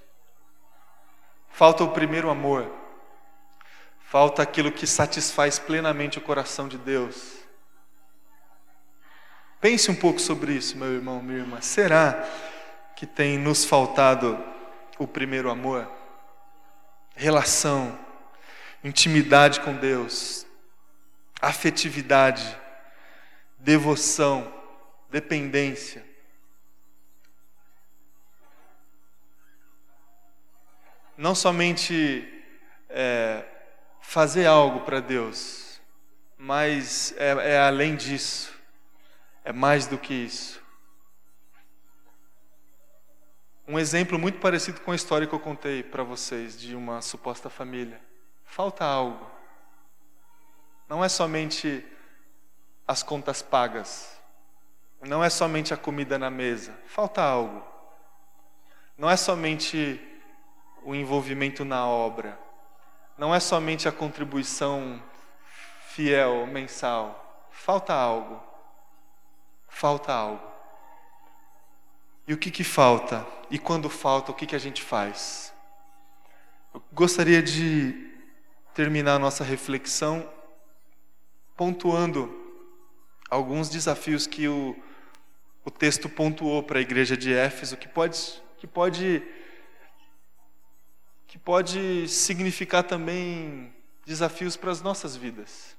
Falta 1.50 1.84
o 1.84 1.92
primeiro 1.92 2.30
amor 2.30 2.84
Falta 4.14 4.44
aquilo 4.44 4.72
que 4.72 4.86
satisfaz 4.86 5.58
plenamente 5.58 6.20
o 6.20 6.22
coração 6.22 6.68
de 6.68 6.78
Deus. 6.78 7.34
Pense 9.60 9.90
um 9.90 9.96
pouco 9.96 10.20
sobre 10.20 10.54
isso, 10.54 10.78
meu 10.78 10.94
irmão, 10.94 11.20
minha 11.20 11.40
irmã. 11.40 11.60
Será 11.62 12.24
que 12.96 13.08
tem 13.08 13.40
nos 13.40 13.66
faltado 13.66 14.38
o 15.00 15.08
primeiro 15.08 15.50
amor? 15.50 15.92
Relação, 17.16 17.98
intimidade 18.84 19.62
com 19.62 19.74
Deus, 19.74 20.43
afetividade, 21.44 22.58
devoção, 23.60 24.54
dependência. 25.10 26.06
Não 31.18 31.36
somente 31.36 32.28
é, 32.90 33.44
fazer 34.00 34.46
algo 34.46 34.86
para 34.86 35.02
Deus, 35.02 35.82
mas 36.38 37.14
é, 37.18 37.56
é 37.56 37.60
além 37.60 37.98
disso, 37.98 38.58
é 39.44 39.52
mais 39.52 39.86
do 39.86 39.98
que 39.98 40.14
isso. 40.14 40.64
Um 43.68 43.78
exemplo 43.78 44.18
muito 44.18 44.40
parecido 44.40 44.80
com 44.80 44.92
a 44.92 44.96
história 44.96 45.28
que 45.28 45.36
eu 45.36 45.40
contei 45.40 45.84
para 45.84 46.04
vocês 46.04 46.58
de 46.60 46.74
uma 46.74 47.02
suposta 47.02 47.50
família. 47.50 48.00
Falta 48.46 48.86
algo. 48.86 49.34
Não 50.94 51.04
é 51.04 51.10
somente 51.10 51.86
as 52.88 53.02
contas 53.02 53.42
pagas. 53.42 54.16
Não 55.02 55.24
é 55.24 55.30
somente 55.30 55.74
a 55.74 55.78
comida 55.78 56.20
na 56.20 56.30
mesa. 56.30 56.74
Falta 56.86 57.22
algo. 57.22 57.66
Não 58.98 59.10
é 59.10 59.18
somente 59.18 60.00
o 60.84 60.94
envolvimento 60.94 61.66
na 61.66 61.88
obra 61.88 62.44
não 63.18 63.34
é 63.34 63.40
somente 63.40 63.88
a 63.88 63.92
contribuição 63.92 65.02
fiel 65.90 66.48
mensal. 66.48 67.48
Falta 67.52 67.94
algo. 67.94 68.42
Falta 69.70 70.12
algo. 70.12 70.52
E 72.28 72.34
o 72.34 72.38
que, 72.38 72.50
que 72.50 72.64
falta? 72.64 73.26
E 73.52 73.60
quando 73.60 73.90
falta, 73.90 74.32
o 74.32 74.34
que, 74.34 74.48
que 74.48 74.56
a 74.56 74.60
gente 74.60 74.82
faz? 74.82 75.54
Eu 76.74 76.82
gostaria 76.92 77.42
de 77.42 78.12
terminar 78.74 79.16
a 79.16 79.20
nossa 79.20 79.44
reflexão 79.44 80.28
pontuando 81.56 82.42
alguns 83.30 83.70
desafios 83.70 84.28
que 84.28 84.48
o, 84.48 84.76
o 85.66 85.72
texto 85.72 86.10
pontuou 86.10 86.64
para 86.64 86.80
a 86.80 86.82
igreja 86.82 87.16
de 87.18 87.34
Éfeso, 87.34 87.78
que 87.78 87.88
pode, 87.88 88.42
que 88.58 88.68
pode 88.68 89.24
que 91.34 91.40
pode 91.40 92.08
significar 92.08 92.84
também 92.84 93.74
desafios 94.06 94.56
para 94.56 94.70
as 94.70 94.84
nossas 94.84 95.16
vidas. 95.16 95.76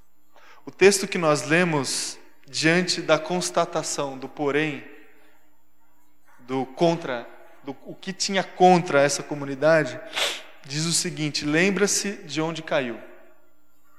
O 0.66 0.70
texto 0.72 1.06
que 1.06 1.16
nós 1.16 1.46
lemos 1.46 2.18
diante 2.44 3.00
da 3.00 3.20
constatação 3.20 4.18
do 4.18 4.28
porém, 4.28 4.82
do 6.40 6.66
contra, 6.66 7.24
do 7.62 7.76
o 7.84 7.94
que 7.94 8.12
tinha 8.12 8.42
contra 8.42 9.00
essa 9.00 9.22
comunidade, 9.22 10.00
diz 10.64 10.86
o 10.86 10.92
seguinte: 10.92 11.44
lembra-se 11.44 12.14
de 12.24 12.40
onde 12.40 12.60
caiu. 12.60 12.98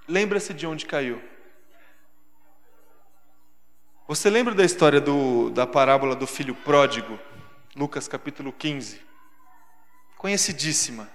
Lembra-se 0.07 0.53
de 0.53 0.67
onde 0.67 0.85
caiu. 0.85 1.21
Você 4.07 4.29
lembra 4.29 4.53
da 4.53 4.63
história 4.63 5.01
do, 5.01 5.49
da 5.49 5.65
parábola 5.65 6.15
do 6.15 6.27
filho 6.27 6.53
pródigo? 6.53 7.19
Lucas 7.75 8.07
capítulo 8.07 8.53
15. 8.53 9.01
Conhecidíssima. 10.15 11.09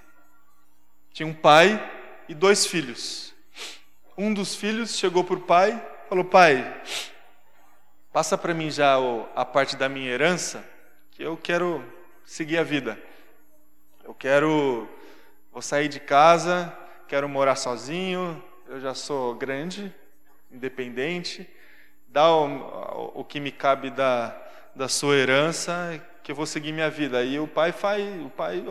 Tinha 1.13 1.25
um 1.25 1.33
pai 1.33 1.81
e 2.27 2.35
dois 2.35 2.65
filhos. 2.65 3.33
Um 4.17 4.33
dos 4.33 4.55
filhos 4.55 4.97
chegou 4.97 5.23
para 5.23 5.35
o 5.35 5.41
pai 5.41 5.81
falou: 6.09 6.25
Pai, 6.25 6.81
passa 8.11 8.37
para 8.37 8.53
mim 8.53 8.69
já 8.69 8.97
a 9.33 9.45
parte 9.45 9.77
da 9.77 9.87
minha 9.87 10.11
herança, 10.11 10.61
que 11.11 11.23
eu 11.23 11.37
quero 11.37 11.81
seguir 12.25 12.57
a 12.57 12.63
vida. 12.63 13.01
Eu 14.03 14.13
quero, 14.13 14.85
vou 15.49 15.61
sair 15.61 15.87
de 15.87 16.01
casa, 16.01 16.77
quero 17.07 17.29
morar 17.29 17.55
sozinho, 17.55 18.43
eu 18.67 18.81
já 18.81 18.93
sou 18.93 19.33
grande, 19.33 19.95
independente. 20.51 21.49
Dá 22.11 22.29
o, 22.29 23.21
o 23.21 23.23
que 23.23 23.39
me 23.39 23.53
cabe 23.53 23.89
da, 23.89 24.35
da 24.75 24.89
sua 24.89 25.15
herança, 25.15 25.97
que 26.21 26.29
eu 26.29 26.35
vou 26.35 26.45
seguir 26.45 26.73
minha 26.73 26.89
vida. 26.89 27.17
Aí 27.17 27.39
o 27.39 27.47
pai 27.47 27.71
faz, 27.71 28.03
o 28.21 28.29
pai 28.29 28.61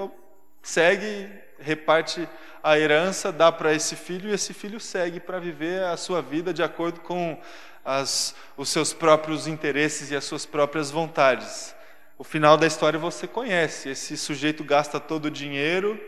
segue 0.62 1.26
reparte 1.58 2.28
a 2.62 2.78
herança, 2.78 3.32
dá 3.32 3.50
para 3.50 3.72
esse 3.72 3.96
filho 3.96 4.28
e 4.28 4.34
esse 4.34 4.52
filho 4.52 4.78
segue 4.78 5.18
para 5.18 5.38
viver 5.38 5.82
a 5.84 5.96
sua 5.96 6.20
vida 6.20 6.52
de 6.52 6.62
acordo 6.62 7.00
com 7.00 7.40
as, 7.82 8.34
os 8.58 8.68
seus 8.68 8.92
próprios 8.92 9.46
interesses 9.46 10.10
e 10.10 10.16
as 10.16 10.24
suas 10.24 10.44
próprias 10.44 10.90
vontades. 10.90 11.74
O 12.18 12.24
final 12.24 12.58
da 12.58 12.66
história 12.66 12.98
você 12.98 13.26
conhece: 13.26 13.88
esse 13.88 14.18
sujeito 14.18 14.62
gasta 14.62 15.00
todo 15.00 15.24
o 15.24 15.30
dinheiro, 15.30 15.98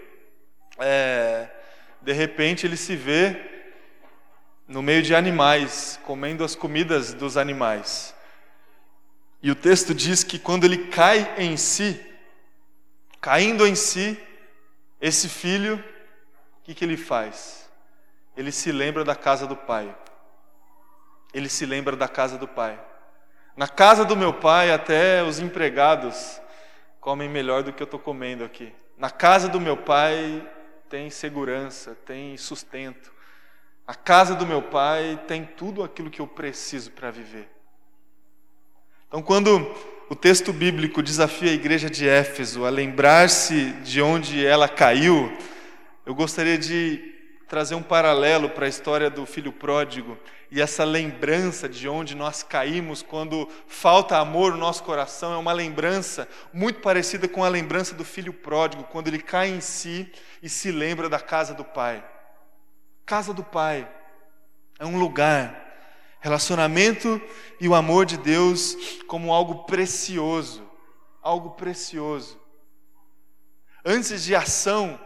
é, 0.79 1.49
de 2.03 2.12
repente 2.12 2.66
ele 2.66 2.77
se 2.77 2.95
vê 2.95 3.52
no 4.73 4.81
meio 4.81 5.03
de 5.03 5.15
animais, 5.15 6.01
comendo 6.03 6.43
as 6.43 6.57
comidas 6.57 7.13
dos 7.13 7.37
animais. 7.37 8.15
E 9.43 9.51
o 9.51 9.55
texto 9.55 9.95
diz 9.95 10.25
que 10.25 10.39
quando 10.39 10.65
ele 10.65 10.87
cai 10.87 11.35
em 11.37 11.59
si, 11.59 12.01
caindo 13.21 13.67
em 13.67 13.75
si, 13.75 14.19
esse 14.99 15.29
filho, 15.29 15.77
o 15.77 16.63
que, 16.63 16.75
que 16.75 16.83
ele 16.83 16.97
faz? 16.97 17.71
Ele 18.35 18.51
se 18.51 18.73
lembra 18.73 19.05
da 19.05 19.15
casa 19.15 19.47
do 19.47 19.55
pai. 19.55 19.95
Ele 21.35 21.51
se 21.51 21.67
lembra 21.67 21.95
da 21.95 22.09
casa 22.09 22.39
do 22.39 22.49
pai. 22.49 22.81
Na 23.55 23.69
casa 23.69 24.07
do 24.07 24.17
meu 24.17 24.33
pai, 24.33 24.73
até 24.73 25.23
os 25.23 25.39
empregados 25.39 26.41
comem 26.99 27.29
melhor 27.29 27.63
do 27.63 27.75
que 27.75 27.83
eu 27.83 27.85
estou 27.85 28.01
comendo 28.01 28.43
aqui. 28.43 28.73
Na 28.97 29.11
casa 29.11 29.51
do 29.51 29.61
meu 29.61 29.77
pai 29.77 30.49
tem 30.89 31.11
segurança, 31.11 31.95
tem 32.07 32.39
sustento. 32.39 33.13
A 33.87 33.95
casa 33.95 34.35
do 34.35 34.47
meu 34.47 34.62
pai 34.62 35.21
tem 35.27 35.45
tudo 35.45 35.83
aquilo 35.83 36.11
que 36.11 36.21
eu 36.21 36.27
preciso 36.27 36.90
para 36.92 37.11
viver. 37.11 37.49
Então, 39.09 39.21
quando 39.21 39.75
o 40.12 40.14
texto 40.14 40.53
bíblico 40.53 41.03
desafia 41.03 41.51
a 41.51 41.55
igreja 41.55 41.88
de 41.88 42.07
Éfeso 42.07 42.66
a 42.66 42.68
lembrar-se 42.68 43.73
de 43.83 44.03
onde 44.03 44.45
ela 44.45 44.68
caiu. 44.68 45.35
Eu 46.05 46.14
gostaria 46.14 46.59
de 46.59 47.14
trazer 47.49 47.75
um 47.75 47.83
paralelo 47.83 48.51
para 48.51 48.66
a 48.66 48.68
história 48.68 49.09
do 49.09 49.25
filho 49.25 49.51
pródigo 49.51 50.18
e 50.51 50.61
essa 50.61 50.85
lembrança 50.85 51.66
de 51.66 51.88
onde 51.88 52.14
nós 52.14 52.42
caímos 52.42 53.01
quando 53.01 53.49
falta 53.66 54.18
amor 54.18 54.53
no 54.53 54.59
nosso 54.59 54.83
coração 54.83 55.33
é 55.33 55.38
uma 55.38 55.55
lembrança 55.55 56.29
muito 56.53 56.81
parecida 56.81 57.27
com 57.27 57.42
a 57.42 57.49
lembrança 57.49 57.95
do 57.95 58.05
filho 58.05 58.35
pródigo, 58.35 58.85
quando 58.85 59.09
ele 59.09 59.18
cai 59.18 59.49
em 59.49 59.62
si 59.62 60.12
e 60.42 60.49
se 60.51 60.71
lembra 60.71 61.09
da 61.09 61.18
casa 61.18 61.55
do 61.55 61.64
pai. 61.64 62.05
Casa 63.05 63.35
do 63.35 63.45
pai 63.45 63.91
é 64.79 64.87
um 64.87 64.99
lugar 64.99 65.62
Relacionamento 66.23 67.21
e 67.61 67.69
o 67.69 67.75
amor 67.75 68.07
de 68.07 68.17
Deus 68.17 68.77
como 69.09 69.33
algo 69.33 69.65
precioso, 69.65 70.62
algo 71.21 71.51
precioso. 71.51 72.41
Antes 73.85 74.23
de 74.23 74.33
ação, 74.33 75.01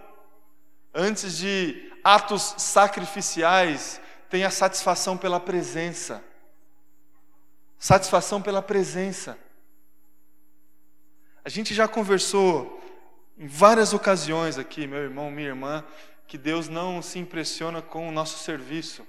antes 0.92 1.38
de 1.38 1.90
atos 2.04 2.54
sacrificiais, 2.58 3.98
tenha 4.28 4.50
satisfação 4.50 5.16
pela 5.16 5.40
presença. 5.40 6.22
Satisfação 7.78 8.42
pela 8.42 8.60
presença. 8.60 9.38
A 11.42 11.48
gente 11.48 11.72
já 11.72 11.88
conversou 11.88 12.78
em 13.38 13.46
várias 13.46 13.94
ocasiões 13.94 14.58
aqui, 14.58 14.86
meu 14.86 14.98
irmão, 14.98 15.30
minha 15.30 15.48
irmã, 15.48 15.82
que 16.26 16.36
Deus 16.36 16.68
não 16.68 17.00
se 17.00 17.18
impressiona 17.18 17.80
com 17.80 18.08
o 18.08 18.12
nosso 18.12 18.38
serviço, 18.42 19.06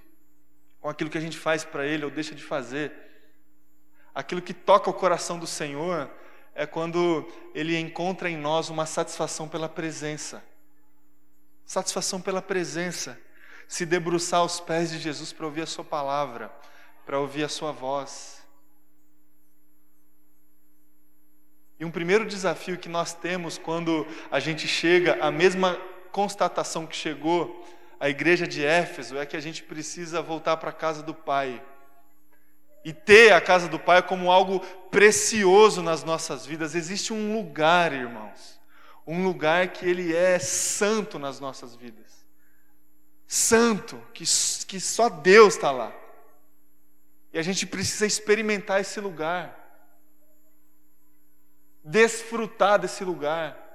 com 0.80 0.90
aquilo 0.90 1.10
que 1.10 1.18
a 1.18 1.22
gente 1.22 1.38
faz 1.38 1.64
para 1.64 1.86
Ele 1.86 2.06
ou 2.06 2.12
deixa 2.12 2.36
de 2.36 2.44
fazer. 2.44 2.92
Aquilo 4.14 4.42
que 4.42 4.54
toca 4.54 4.90
o 4.90 4.94
coração 4.94 5.40
do 5.40 5.48
Senhor 5.48 6.10
é 6.54 6.66
quando 6.66 7.28
Ele 7.54 7.78
encontra 7.78 8.30
em 8.30 8.38
nós 8.38 8.70
uma 8.70 8.86
satisfação 8.86 9.48
pela 9.48 9.68
presença. 9.68 10.44
Satisfação 11.66 12.22
pela 12.22 12.42
presença. 12.42 13.20
Se 13.68 13.86
debruçar 13.86 14.40
aos 14.40 14.60
pés 14.60 14.92
de 14.92 15.00
Jesus 15.00 15.34
para 15.34 15.46
ouvir 15.46 15.64
a 15.64 15.68
Sua 15.68 15.84
palavra, 15.84 16.52
para 17.06 17.20
ouvir 17.20 17.44
a 17.44 17.50
Sua 17.50 17.72
voz. 17.72 18.38
E 21.80 21.86
um 21.86 21.92
primeiro 21.92 22.26
desafio 22.26 22.78
que 22.78 22.90
nós 22.90 23.14
temos 23.14 23.58
quando 23.58 24.08
a 24.32 24.40
gente 24.40 24.68
chega 24.68 25.18
à 25.24 25.30
mesma 25.30 25.80
constatação 26.18 26.88
que 26.88 26.96
chegou 26.96 27.64
a 28.00 28.10
igreja 28.10 28.48
de 28.48 28.66
Éfeso 28.66 29.20
é 29.20 29.24
que 29.24 29.38
a 29.38 29.40
gente 29.40 29.62
precisa 29.62 30.20
voltar 30.20 30.58
para 30.58 30.72
a 30.72 30.74
casa 30.74 31.04
do 31.04 31.14
Pai. 31.14 31.64
E 32.84 32.92
ter 32.92 33.34
a 33.34 33.40
casa 33.40 33.68
do 33.68 33.78
Pai 33.78 34.02
como 34.02 34.32
algo 34.32 34.60
precioso 34.90 35.84
nas 35.84 36.04
nossas 36.04 36.44
vidas. 36.44 36.74
Existe 36.74 37.14
um 37.14 37.34
lugar, 37.34 37.94
irmãos, 37.94 38.60
um 39.06 39.24
lugar 39.24 39.68
que 39.68 39.86
ele 39.86 40.16
é 40.16 40.40
santo 40.40 41.20
nas 41.20 41.40
nossas 41.40 41.76
vidas. 41.76 42.26
Santo, 43.28 44.02
que, 44.12 44.24
que 44.66 44.80
só 44.80 45.10
Deus 45.10 45.54
está 45.54 45.70
lá. 45.70 45.94
E 47.32 47.38
a 47.38 47.44
gente 47.44 47.68
precisa 47.68 48.08
experimentar 48.08 48.82
esse 48.82 49.00
lugar, 49.00 49.56
desfrutar 51.84 52.80
desse 52.80 53.04
lugar 53.04 53.67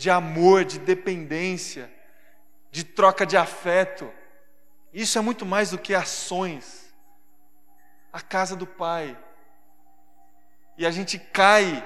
de 0.00 0.08
amor, 0.08 0.64
de 0.64 0.78
dependência, 0.78 1.92
de 2.70 2.82
troca 2.82 3.26
de 3.26 3.36
afeto. 3.36 4.10
Isso 4.94 5.18
é 5.18 5.20
muito 5.20 5.44
mais 5.44 5.72
do 5.72 5.78
que 5.78 5.94
ações. 5.94 6.90
A 8.10 8.22
casa 8.22 8.56
do 8.56 8.66
Pai. 8.66 9.16
E 10.78 10.86
a 10.86 10.90
gente 10.90 11.18
cai 11.18 11.84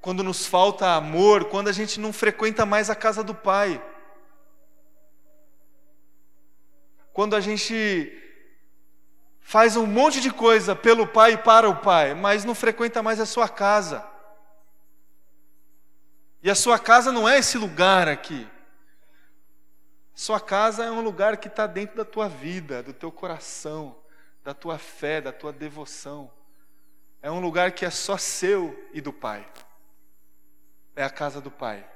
quando 0.00 0.24
nos 0.24 0.46
falta 0.46 0.96
amor, 0.96 1.44
quando 1.44 1.68
a 1.68 1.72
gente 1.72 2.00
não 2.00 2.12
frequenta 2.12 2.66
mais 2.66 2.90
a 2.90 2.96
casa 2.96 3.22
do 3.22 3.36
Pai. 3.36 3.80
Quando 7.12 7.36
a 7.36 7.40
gente 7.40 8.12
faz 9.40 9.76
um 9.76 9.86
monte 9.86 10.20
de 10.20 10.32
coisa 10.32 10.74
pelo 10.74 11.06
Pai 11.06 11.34
e 11.34 11.38
para 11.38 11.70
o 11.70 11.76
Pai, 11.76 12.14
mas 12.14 12.44
não 12.44 12.52
frequenta 12.54 13.00
mais 13.00 13.20
a 13.20 13.26
sua 13.26 13.48
casa. 13.48 14.13
E 16.44 16.50
a 16.50 16.54
sua 16.54 16.78
casa 16.78 17.10
não 17.10 17.26
é 17.26 17.38
esse 17.38 17.56
lugar 17.56 18.06
aqui. 18.06 18.46
Sua 20.14 20.38
casa 20.38 20.84
é 20.84 20.90
um 20.90 21.00
lugar 21.00 21.38
que 21.38 21.48
está 21.48 21.66
dentro 21.66 21.96
da 21.96 22.04
tua 22.04 22.28
vida, 22.28 22.82
do 22.82 22.92
teu 22.92 23.10
coração, 23.10 23.98
da 24.44 24.52
tua 24.52 24.76
fé, 24.76 25.22
da 25.22 25.32
tua 25.32 25.50
devoção. 25.50 26.30
É 27.22 27.30
um 27.30 27.40
lugar 27.40 27.72
que 27.72 27.86
é 27.86 27.88
só 27.88 28.18
seu 28.18 28.78
e 28.92 29.00
do 29.00 29.10
Pai. 29.10 29.50
É 30.94 31.02
a 31.02 31.08
casa 31.08 31.40
do 31.40 31.50
Pai. 31.50 31.88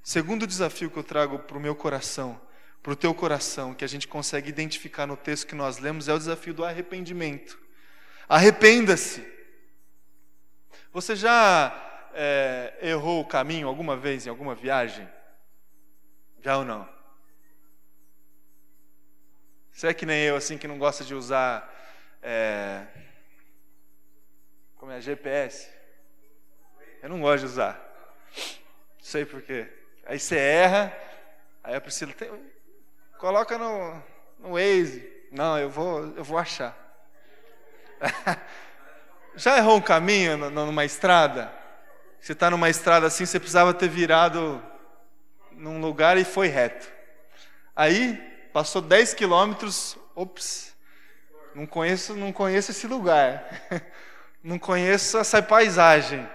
Segundo 0.00 0.46
desafio 0.46 0.88
que 0.88 0.96
eu 0.96 1.02
trago 1.02 1.40
para 1.40 1.58
o 1.58 1.60
meu 1.60 1.74
coração, 1.74 2.40
para 2.84 2.92
o 2.92 2.96
teu 2.96 3.12
coração, 3.12 3.74
que 3.74 3.84
a 3.84 3.88
gente 3.88 4.06
consegue 4.06 4.48
identificar 4.48 5.08
no 5.08 5.16
texto 5.16 5.48
que 5.48 5.56
nós 5.56 5.78
lemos, 5.78 6.06
é 6.06 6.14
o 6.14 6.18
desafio 6.18 6.54
do 6.54 6.64
arrependimento. 6.64 7.58
Arrependa-se. 8.28 9.33
Você 10.94 11.16
já 11.16 11.74
é, 12.14 12.72
errou 12.80 13.20
o 13.20 13.26
caminho 13.26 13.66
alguma 13.66 13.96
vez 13.96 14.24
em 14.24 14.30
alguma 14.30 14.54
viagem? 14.54 15.08
Já 16.40 16.56
ou 16.56 16.64
não? 16.64 16.88
Você 19.72 19.88
é 19.88 19.92
que 19.92 20.06
nem 20.06 20.22
eu, 20.22 20.36
assim, 20.36 20.56
que 20.56 20.68
não 20.68 20.78
gosta 20.78 21.02
de 21.02 21.12
usar. 21.12 21.68
É, 22.22 22.86
como 24.76 24.92
é? 24.92 25.00
GPS? 25.00 25.68
Eu 27.02 27.08
não 27.08 27.20
gosto 27.20 27.40
de 27.40 27.46
usar. 27.46 27.74
Não 28.96 29.04
sei 29.04 29.24
porquê. 29.24 29.66
Aí 30.06 30.20
você 30.20 30.38
erra, 30.38 30.96
aí 31.64 31.74
a 31.74 31.80
Priscila 31.80 32.12
tem, 32.12 32.30
coloca 33.18 33.58
no, 33.58 34.00
no 34.38 34.52
Waze. 34.52 35.12
Não, 35.32 35.58
eu 35.58 35.68
vou, 35.68 36.14
eu 36.14 36.22
vou 36.22 36.38
achar. 36.38 36.72
Já 39.36 39.58
errou 39.58 39.78
um 39.78 39.80
caminho 39.80 40.36
numa 40.50 40.84
estrada? 40.84 41.52
Você 42.20 42.32
está 42.32 42.48
numa 42.50 42.70
estrada 42.70 43.06
assim, 43.06 43.26
você 43.26 43.40
precisava 43.40 43.74
ter 43.74 43.88
virado 43.88 44.62
num 45.50 45.80
lugar 45.80 46.16
e 46.16 46.24
foi 46.24 46.46
reto. 46.46 46.86
Aí, 47.74 48.16
passou 48.52 48.80
10 48.80 49.14
quilômetros, 49.14 49.98
ops, 50.14 50.72
não 51.52 51.66
conheço, 51.66 52.14
não 52.14 52.32
conheço 52.32 52.70
esse 52.70 52.86
lugar. 52.86 53.44
não 54.42 54.58
conheço 54.58 55.18
essa 55.18 55.42
paisagem. 55.42 56.28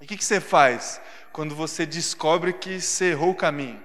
E 0.00 0.04
o 0.04 0.06
que, 0.06 0.16
que 0.16 0.24
você 0.24 0.40
faz 0.40 1.00
quando 1.32 1.54
você 1.54 1.84
descobre 1.84 2.54
que 2.54 2.80
você 2.80 3.10
errou 3.10 3.30
o 3.30 3.36
caminho? 3.36 3.82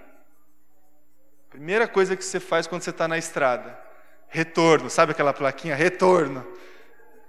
Primeira 1.50 1.86
coisa 1.86 2.16
que 2.16 2.24
você 2.24 2.40
faz 2.40 2.66
quando 2.66 2.82
você 2.82 2.92
está 2.92 3.10
na 3.10 3.18
estrada: 3.18 3.78
retorno. 4.30 4.90
Sabe 4.90 5.12
aquela 5.12 5.34
plaquinha? 5.34 5.76
Retorno. 5.76 6.48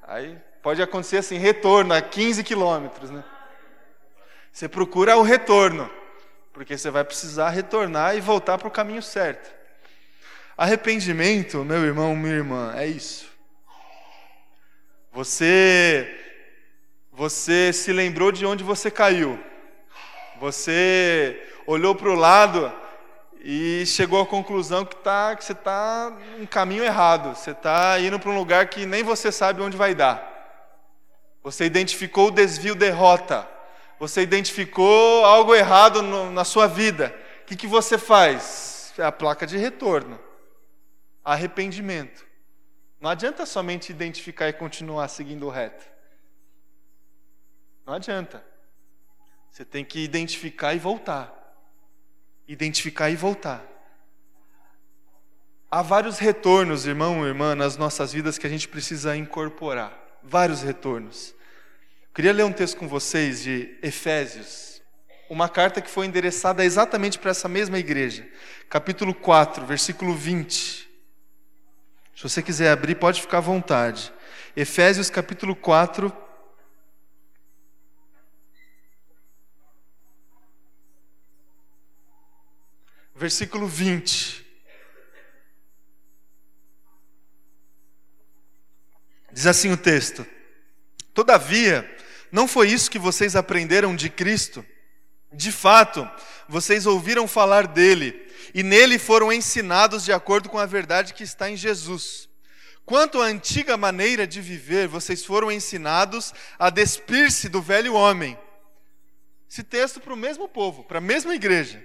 Aí 0.03 0.41
Pode 0.63 0.81
acontecer 0.81 1.17
assim, 1.17 1.39
retorno 1.39 1.93
a 1.93 2.01
15 2.01 2.45
quilômetros, 2.45 3.11
né? 3.11 3.25
Você 4.53 4.69
procura 4.69 5.17
o 5.17 5.23
retorno, 5.23 5.91
porque 6.53 6.79
você 6.79 6.91
vai 6.91 7.03
precisar 7.03 7.51
retornar 7.51 8.17
e 8.17 8.21
voltar 8.21 8.59
para 8.59 8.69
o 8.69 8.71
caminho 8.71 9.03
certo. 9.03 9.53
Arrependimento, 10.57 11.65
meu 11.65 11.83
irmão, 11.85 12.15
minha 12.15 12.35
irmã, 12.35 12.73
é 12.77 12.87
isso. 12.87 13.27
Você 15.11 16.19
você 17.11 17.73
se 17.73 17.93
lembrou 17.93 18.33
de 18.33 18.47
onde 18.47 18.65
você 18.65 18.91
caiu. 18.91 19.39
Você 20.41 21.47
olhou 21.67 21.95
para 21.95 22.09
o 22.09 22.15
lado 22.15 22.73
e 23.45 23.85
chegou 23.85 24.23
à 24.23 24.27
conclusão 24.27 24.85
que, 24.85 24.97
tá, 24.97 25.37
que 25.37 25.45
você 25.45 25.53
está 25.53 26.17
no 26.39 26.47
caminho 26.47 26.83
errado. 26.85 27.37
Você 27.37 27.51
está 27.51 28.01
indo 28.01 28.19
para 28.19 28.31
um 28.31 28.39
lugar 28.39 28.67
que 28.69 28.87
nem 28.87 29.03
você 29.03 29.31
sabe 29.31 29.61
onde 29.61 29.77
vai 29.77 29.95
dar. 29.95 30.32
Você 31.43 31.65
identificou 31.65 32.29
o 32.29 32.31
desvio 32.31 32.75
derrota. 32.75 33.49
Você 33.99 34.23
identificou 34.23 35.25
algo 35.25 35.55
errado 35.55 36.03
no, 36.03 36.31
na 36.31 36.45
sua 36.45 36.67
vida. 36.67 37.15
O 37.43 37.45
que, 37.47 37.57
que 37.57 37.67
você 37.67 37.99
faz? 37.99 38.93
É 38.97 39.03
a 39.03 39.13
placa 39.13 39.47
de 39.47 39.57
retorno. 39.57 40.19
Arrependimento. 41.25 42.25
Não 43.01 43.11
adianta 43.11 43.45
somente 43.45 43.91
identificar 43.91 44.49
e 44.49 44.53
continuar 44.53 45.09
seguindo 45.09 45.47
o 45.47 45.51
reto. 45.51 45.85
Não 47.85 47.95
adianta. 47.95 48.45
Você 49.51 49.65
tem 49.65 49.85
que 49.85 49.99
identificar 50.01 50.75
e 50.75 50.79
voltar. 50.79 51.33
Identificar 52.47 53.11
e 53.11 53.17
voltar. 53.17 53.65
Há 55.71 55.83
vários 55.83 56.19
retornos, 56.19 56.87
irmão 56.87 57.25
e 57.25 57.29
irmã, 57.29 57.55
nas 57.55 57.77
nossas 57.77 58.13
vidas 58.13 58.39
que 58.39 58.47
a 58.47 58.51
gente 58.51 58.69
precisa 58.69 59.17
incorporar 59.17 60.02
vários 60.23 60.63
retornos. 60.63 61.35
Queria 62.15 62.33
ler 62.33 62.45
um 62.45 62.53
texto 62.53 62.77
com 62.77 62.87
vocês 62.87 63.43
de 63.43 63.77
Efésios, 63.83 64.83
uma 65.31 65.49
carta 65.49 65.81
que 65.81 65.91
foi 65.91 66.07
endereçada 66.07 66.65
exatamente 66.65 67.19
para 67.19 67.31
essa 67.31 67.49
mesma 67.49 67.79
igreja, 67.79 68.29
capítulo 68.69 69.15
4, 69.15 69.65
versículo 69.65 70.15
20. 70.15 70.89
Se 72.15 72.23
você 72.23 72.43
quiser 72.43 72.71
abrir, 72.71 72.97
pode 72.97 73.21
ficar 73.21 73.39
à 73.39 73.41
vontade. 73.41 74.13
Efésios 74.55 75.09
capítulo 75.09 75.57
4, 75.57 76.15
versículo 83.15 83.67
20. 83.67 84.42
Diz 89.33 89.47
assim 89.47 89.73
o 89.73 89.77
texto: 89.77 90.27
Todavia, 91.15 91.89
não 92.31 92.47
foi 92.47 92.71
isso 92.71 92.91
que 92.91 92.99
vocês 92.99 93.35
aprenderam 93.35 93.97
de 93.97 94.09
Cristo. 94.09 94.65
De 95.33 95.51
fato, 95.51 96.09
vocês 96.49 96.87
ouviram 96.87 97.27
falar 97.27 97.67
dele 97.67 98.31
e 98.55 98.63
nele 98.63 98.99
foram 98.99 99.33
ensinados 99.33 100.05
de 100.05 100.13
acordo 100.13 100.49
com 100.49 100.59
a 100.59 100.67
verdade 100.67 101.15
que 101.15 101.23
está 101.23 101.51
em 101.51 101.57
Jesus. 101.57 102.29
Quanto 102.85 103.21
à 103.21 103.27
antiga 103.27 103.77
maneira 103.77 104.27
de 104.27 104.41
viver, 104.41 104.89
vocês 104.89 105.25
foram 105.25 105.51
ensinados 105.51 106.35
a 106.59 106.69
despir-se 106.69 107.49
do 107.49 107.63
velho 107.63 107.95
homem. 107.95 108.37
Esse 109.49 109.63
texto 109.63 110.01
para 110.01 110.13
o 110.13 110.17
mesmo 110.17 110.49
povo, 110.49 110.85
para 110.85 110.99
a 110.99 111.01
mesma 111.01 111.35
igreja. 111.35 111.83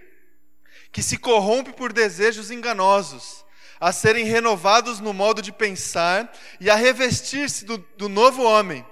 que 0.90 1.04
se 1.04 1.18
corrompe 1.18 1.74
por 1.74 1.92
desejos 1.92 2.50
enganosos, 2.50 3.46
a 3.80 3.92
serem 3.92 4.26
renovados 4.26 5.00
no 5.00 5.14
modo 5.14 5.42
de 5.42 5.52
pensar 5.52 6.32
e 6.60 6.70
a 6.70 6.76
revestir-se 6.76 7.66
do, 7.66 7.78
do 7.98 8.10
novo 8.10 8.44
homem, 8.44 8.86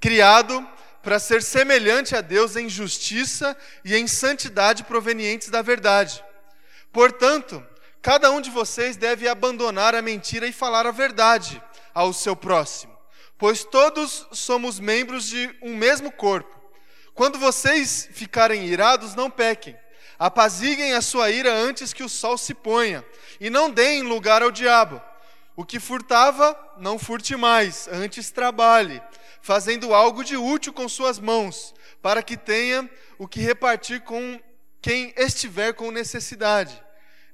criado 0.00 0.66
para 1.02 1.18
ser 1.18 1.42
semelhante 1.42 2.14
a 2.14 2.20
Deus 2.20 2.56
em 2.56 2.68
justiça 2.68 3.56
e 3.84 3.94
em 3.94 4.06
santidade 4.06 4.84
provenientes 4.84 5.48
da 5.48 5.60
verdade. 5.60 6.24
Portanto, 6.92 7.64
cada 8.00 8.30
um 8.30 8.40
de 8.40 8.50
vocês 8.50 8.96
deve 8.96 9.28
abandonar 9.28 9.94
a 9.94 10.02
mentira 10.02 10.46
e 10.46 10.52
falar 10.52 10.86
a 10.86 10.92
verdade 10.92 11.62
ao 11.92 12.12
seu 12.12 12.36
próximo, 12.36 12.96
pois 13.36 13.64
todos 13.64 14.26
somos 14.32 14.78
membros 14.78 15.26
de 15.26 15.54
um 15.60 15.76
mesmo 15.76 16.10
corpo. 16.12 16.60
Quando 17.14 17.38
vocês 17.38 18.08
ficarem 18.12 18.66
irados, 18.66 19.14
não 19.14 19.30
pequem. 19.30 19.76
Apaziguem 20.18 20.94
a 20.94 21.02
sua 21.02 21.30
ira 21.30 21.52
antes 21.52 21.92
que 21.92 22.04
o 22.04 22.08
sol 22.08 22.38
se 22.38 22.54
ponha, 22.54 23.04
e 23.42 23.50
não 23.50 23.68
deem 23.68 24.04
lugar 24.04 24.40
ao 24.40 24.52
diabo. 24.52 25.02
O 25.56 25.64
que 25.64 25.80
furtava, 25.80 26.56
não 26.78 26.96
furte 26.96 27.34
mais, 27.34 27.88
antes 27.88 28.30
trabalhe, 28.30 29.02
fazendo 29.40 29.92
algo 29.92 30.22
de 30.22 30.36
útil 30.36 30.72
com 30.72 30.88
suas 30.88 31.18
mãos, 31.18 31.74
para 32.00 32.22
que 32.22 32.36
tenha 32.36 32.88
o 33.18 33.26
que 33.26 33.40
repartir 33.40 34.02
com 34.02 34.40
quem 34.80 35.12
estiver 35.16 35.72
com 35.72 35.90
necessidade. 35.90 36.80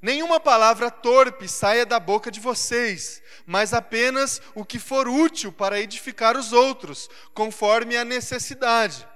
Nenhuma 0.00 0.40
palavra 0.40 0.90
torpe 0.90 1.46
saia 1.46 1.84
da 1.84 2.00
boca 2.00 2.30
de 2.30 2.40
vocês, 2.40 3.20
mas 3.44 3.74
apenas 3.74 4.40
o 4.54 4.64
que 4.64 4.78
for 4.78 5.08
útil 5.08 5.52
para 5.52 5.78
edificar 5.78 6.38
os 6.38 6.54
outros, 6.54 7.10
conforme 7.34 7.98
a 7.98 8.04
necessidade, 8.04 9.06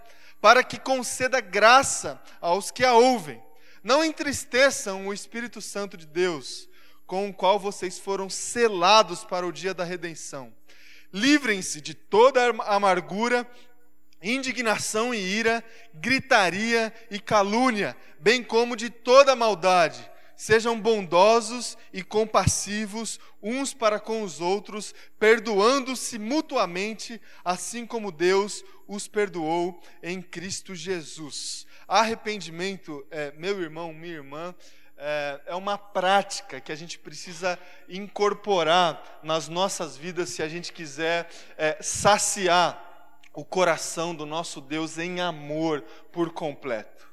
para 0.42 0.62
que 0.62 0.78
conceda 0.78 1.40
graça 1.40 2.22
aos 2.38 2.70
que 2.70 2.84
a 2.84 2.92
ouvem. 2.92 3.42
Não 3.82 4.04
entristeçam 4.04 5.06
o 5.06 5.14
Espírito 5.14 5.62
Santo 5.62 5.96
de 5.96 6.06
Deus, 6.06 6.68
com 7.12 7.28
o 7.28 7.34
qual 7.34 7.58
vocês 7.58 7.98
foram 7.98 8.30
selados 8.30 9.22
para 9.22 9.46
o 9.46 9.52
dia 9.52 9.74
da 9.74 9.84
redenção. 9.84 10.50
Livrem-se 11.12 11.78
de 11.78 11.92
toda 11.92 12.42
amargura, 12.64 13.46
indignação 14.22 15.12
e 15.12 15.18
ira, 15.18 15.62
gritaria 15.92 16.90
e 17.10 17.20
calúnia, 17.20 17.94
bem 18.18 18.42
como 18.42 18.74
de 18.74 18.88
toda 18.88 19.36
maldade. 19.36 20.10
Sejam 20.34 20.80
bondosos 20.80 21.76
e 21.92 22.02
compassivos 22.02 23.20
uns 23.42 23.74
para 23.74 24.00
com 24.00 24.22
os 24.22 24.40
outros, 24.40 24.94
perdoando-se 25.18 26.18
mutuamente, 26.18 27.20
assim 27.44 27.84
como 27.84 28.10
Deus 28.10 28.64
os 28.88 29.06
perdoou 29.06 29.82
em 30.02 30.22
Cristo 30.22 30.74
Jesus. 30.74 31.66
Arrependimento, 31.86 33.06
é, 33.10 33.34
meu 33.36 33.60
irmão, 33.60 33.92
minha 33.92 34.14
irmã, 34.14 34.54
é, 35.04 35.40
é 35.46 35.54
uma 35.56 35.76
prática 35.76 36.60
que 36.60 36.70
a 36.70 36.76
gente 36.76 36.96
precisa 36.96 37.58
incorporar 37.88 39.18
nas 39.20 39.48
nossas 39.48 39.96
vidas 39.96 40.28
se 40.28 40.44
a 40.44 40.48
gente 40.48 40.72
quiser 40.72 41.28
é, 41.58 41.76
saciar 41.82 42.80
o 43.34 43.44
coração 43.44 44.14
do 44.14 44.24
nosso 44.24 44.60
Deus 44.60 44.98
em 44.98 45.20
amor 45.20 45.82
por 46.12 46.30
completo. 46.30 47.08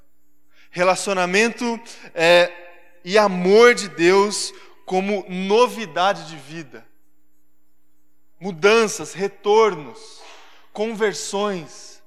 Relacionamento 0.69 1.80
é, 2.13 2.52
e 3.04 3.17
amor 3.17 3.73
de 3.73 3.89
Deus 3.89 4.54
como 4.86 5.25
novidade 5.28 6.28
de 6.28 6.36
vida. 6.36 6.86
Mudanças, 8.39 9.13
retornos, 9.13 10.21
conversões. 10.71 12.04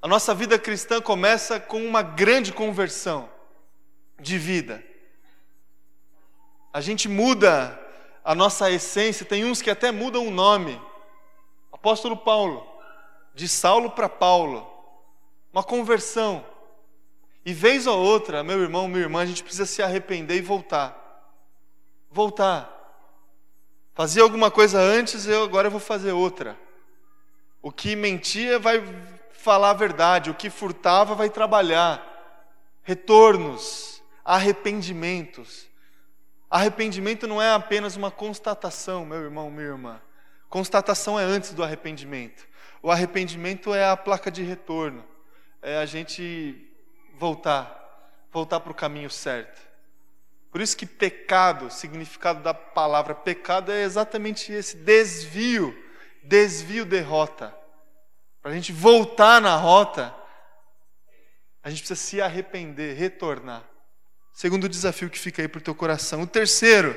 A 0.00 0.06
nossa 0.06 0.32
vida 0.36 0.56
cristã 0.56 1.00
começa 1.00 1.58
com 1.58 1.84
uma 1.84 2.00
grande 2.00 2.52
conversão 2.52 3.28
de 4.20 4.38
vida. 4.38 4.82
A 6.72 6.80
gente 6.80 7.08
muda 7.08 7.78
a 8.24 8.34
nossa 8.34 8.70
essência, 8.70 9.24
tem 9.24 9.44
uns 9.44 9.62
que 9.62 9.70
até 9.70 9.90
mudam 9.90 10.26
o 10.26 10.30
nome. 10.30 10.80
Apóstolo 11.72 12.16
Paulo, 12.16 12.66
de 13.34 13.48
Saulo 13.48 13.90
para 13.90 14.08
Paulo, 14.08 14.68
uma 15.52 15.62
conversão. 15.62 16.44
E 17.44 17.52
vez 17.52 17.86
ou 17.86 17.98
outra, 17.98 18.42
meu 18.42 18.60
irmão, 18.60 18.86
minha 18.88 19.00
irmã, 19.00 19.22
a 19.22 19.26
gente 19.26 19.42
precisa 19.42 19.64
se 19.64 19.82
arrepender 19.82 20.36
e 20.36 20.42
voltar. 20.42 20.94
Voltar. 22.10 22.74
Fazia 23.94 24.22
alguma 24.22 24.50
coisa 24.50 24.78
antes, 24.78 25.26
eu 25.26 25.42
agora 25.42 25.70
vou 25.70 25.80
fazer 25.80 26.12
outra. 26.12 26.58
O 27.62 27.72
que 27.72 27.96
mentia 27.96 28.58
vai 28.58 28.82
falar 29.32 29.70
a 29.70 29.74
verdade, 29.74 30.30
o 30.30 30.34
que 30.34 30.50
furtava 30.50 31.14
vai 31.14 31.30
trabalhar. 31.30 32.04
Retornos, 32.82 33.97
arrependimentos. 34.28 35.66
Arrependimento 36.50 37.26
não 37.26 37.40
é 37.40 37.54
apenas 37.54 37.96
uma 37.96 38.10
constatação, 38.10 39.06
meu 39.06 39.22
irmão, 39.22 39.50
minha 39.50 39.68
irmã. 39.68 40.02
Constatação 40.50 41.18
é 41.18 41.24
antes 41.24 41.54
do 41.54 41.64
arrependimento. 41.64 42.46
O 42.82 42.90
arrependimento 42.90 43.74
é 43.74 43.88
a 43.88 43.96
placa 43.96 44.30
de 44.30 44.42
retorno. 44.42 45.02
É 45.62 45.78
a 45.78 45.86
gente 45.86 46.70
voltar, 47.14 48.12
voltar 48.30 48.60
para 48.60 48.70
o 48.70 48.74
caminho 48.74 49.08
certo. 49.08 49.62
Por 50.50 50.60
isso 50.60 50.76
que 50.76 50.84
pecado, 50.84 51.70
significado 51.70 52.42
da 52.42 52.52
palavra 52.52 53.14
pecado 53.14 53.72
é 53.72 53.82
exatamente 53.82 54.52
esse 54.52 54.76
desvio, 54.76 55.74
desvio 56.22 56.84
derrota. 56.84 57.56
Para 58.42 58.50
a 58.50 58.54
gente 58.54 58.72
voltar 58.72 59.40
na 59.40 59.56
rota, 59.56 60.14
a 61.62 61.70
gente 61.70 61.80
precisa 61.80 62.00
se 62.00 62.20
arrepender, 62.20 62.94
retornar. 62.94 63.64
Segundo 64.38 64.68
desafio 64.68 65.10
que 65.10 65.18
fica 65.18 65.42
aí 65.42 65.48
para 65.48 65.58
o 65.58 65.60
teu 65.60 65.74
coração. 65.74 66.22
O 66.22 66.26
terceiro 66.26 66.96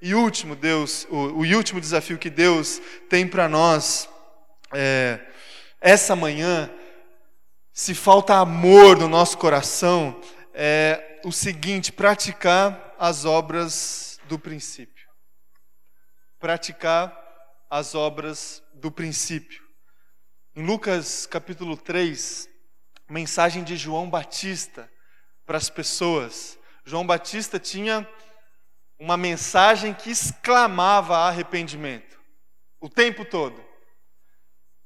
e 0.00 0.16
último 0.16 0.56
Deus, 0.56 1.06
o, 1.08 1.16
o 1.16 1.54
último 1.54 1.80
desafio 1.80 2.18
que 2.18 2.28
Deus 2.28 2.82
tem 3.08 3.24
para 3.24 3.48
nós 3.48 4.08
é, 4.72 5.20
essa 5.80 6.16
manhã, 6.16 6.68
se 7.72 7.94
falta 7.94 8.34
amor 8.34 8.98
no 8.98 9.08
nosso 9.08 9.38
coração, 9.38 10.20
é 10.52 11.20
o 11.24 11.30
seguinte: 11.30 11.92
praticar 11.92 12.96
as 12.98 13.24
obras 13.24 14.18
do 14.26 14.36
princípio. 14.36 15.06
Praticar 16.40 17.16
as 17.70 17.94
obras 17.94 18.60
do 18.74 18.90
princípio. 18.90 19.62
Em 20.56 20.66
Lucas 20.66 21.26
capítulo 21.26 21.76
3, 21.76 22.48
mensagem 23.08 23.62
de 23.62 23.76
João 23.76 24.10
Batista 24.10 24.90
para 25.46 25.58
as 25.58 25.70
pessoas. 25.70 26.60
João 26.84 27.06
Batista 27.06 27.58
tinha 27.58 28.08
uma 28.98 29.16
mensagem 29.16 29.94
que 29.94 30.10
exclamava 30.10 31.16
arrependimento 31.18 32.20
o 32.80 32.88
tempo 32.88 33.24
todo. 33.24 33.64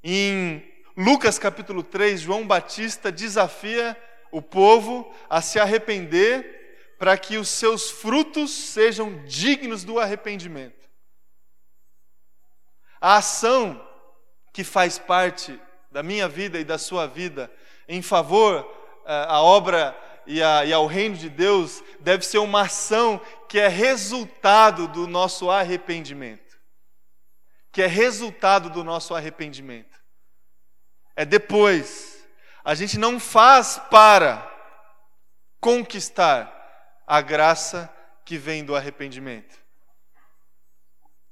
Em 0.02 0.62
Lucas 0.96 1.38
capítulo 1.38 1.82
3, 1.82 2.20
João 2.20 2.46
Batista 2.46 3.10
desafia 3.10 3.96
o 4.30 4.42
povo 4.42 5.14
a 5.28 5.40
se 5.40 5.58
arrepender 5.58 6.94
para 6.98 7.16
que 7.16 7.36
os 7.38 7.48
seus 7.48 7.90
frutos 7.90 8.50
sejam 8.50 9.24
dignos 9.24 9.84
do 9.84 9.98
arrependimento. 9.98 10.88
A 13.00 13.16
ação 13.16 13.82
que 14.52 14.64
faz 14.64 14.98
parte 14.98 15.60
da 15.90 16.02
minha 16.02 16.28
vida 16.28 16.58
e 16.58 16.64
da 16.64 16.78
sua 16.78 17.06
vida 17.06 17.50
em 17.88 18.02
favor 18.02 18.66
eh, 19.06 19.26
a 19.28 19.40
obra 19.40 19.96
e, 20.26 20.42
a, 20.42 20.64
e 20.64 20.72
ao 20.72 20.86
reino 20.86 21.16
de 21.16 21.28
Deus 21.28 21.82
deve 22.00 22.24
ser 22.26 22.38
uma 22.38 22.62
ação 22.62 23.20
que 23.48 23.58
é 23.58 23.68
resultado 23.68 24.88
do 24.88 25.06
nosso 25.06 25.50
arrependimento. 25.50 26.56
Que 27.70 27.82
é 27.82 27.86
resultado 27.86 28.70
do 28.70 28.82
nosso 28.82 29.14
arrependimento. 29.14 30.00
É 31.14 31.24
depois. 31.24 32.26
A 32.64 32.74
gente 32.74 32.98
não 32.98 33.20
faz 33.20 33.80
para 33.90 34.52
conquistar 35.60 36.52
a 37.06 37.20
graça 37.20 37.92
que 38.24 38.36
vem 38.36 38.64
do 38.64 38.74
arrependimento. 38.74 39.56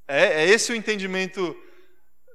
É, 0.07 0.43
é 0.43 0.47
esse 0.47 0.71
o 0.71 0.77
entendimento 0.77 1.57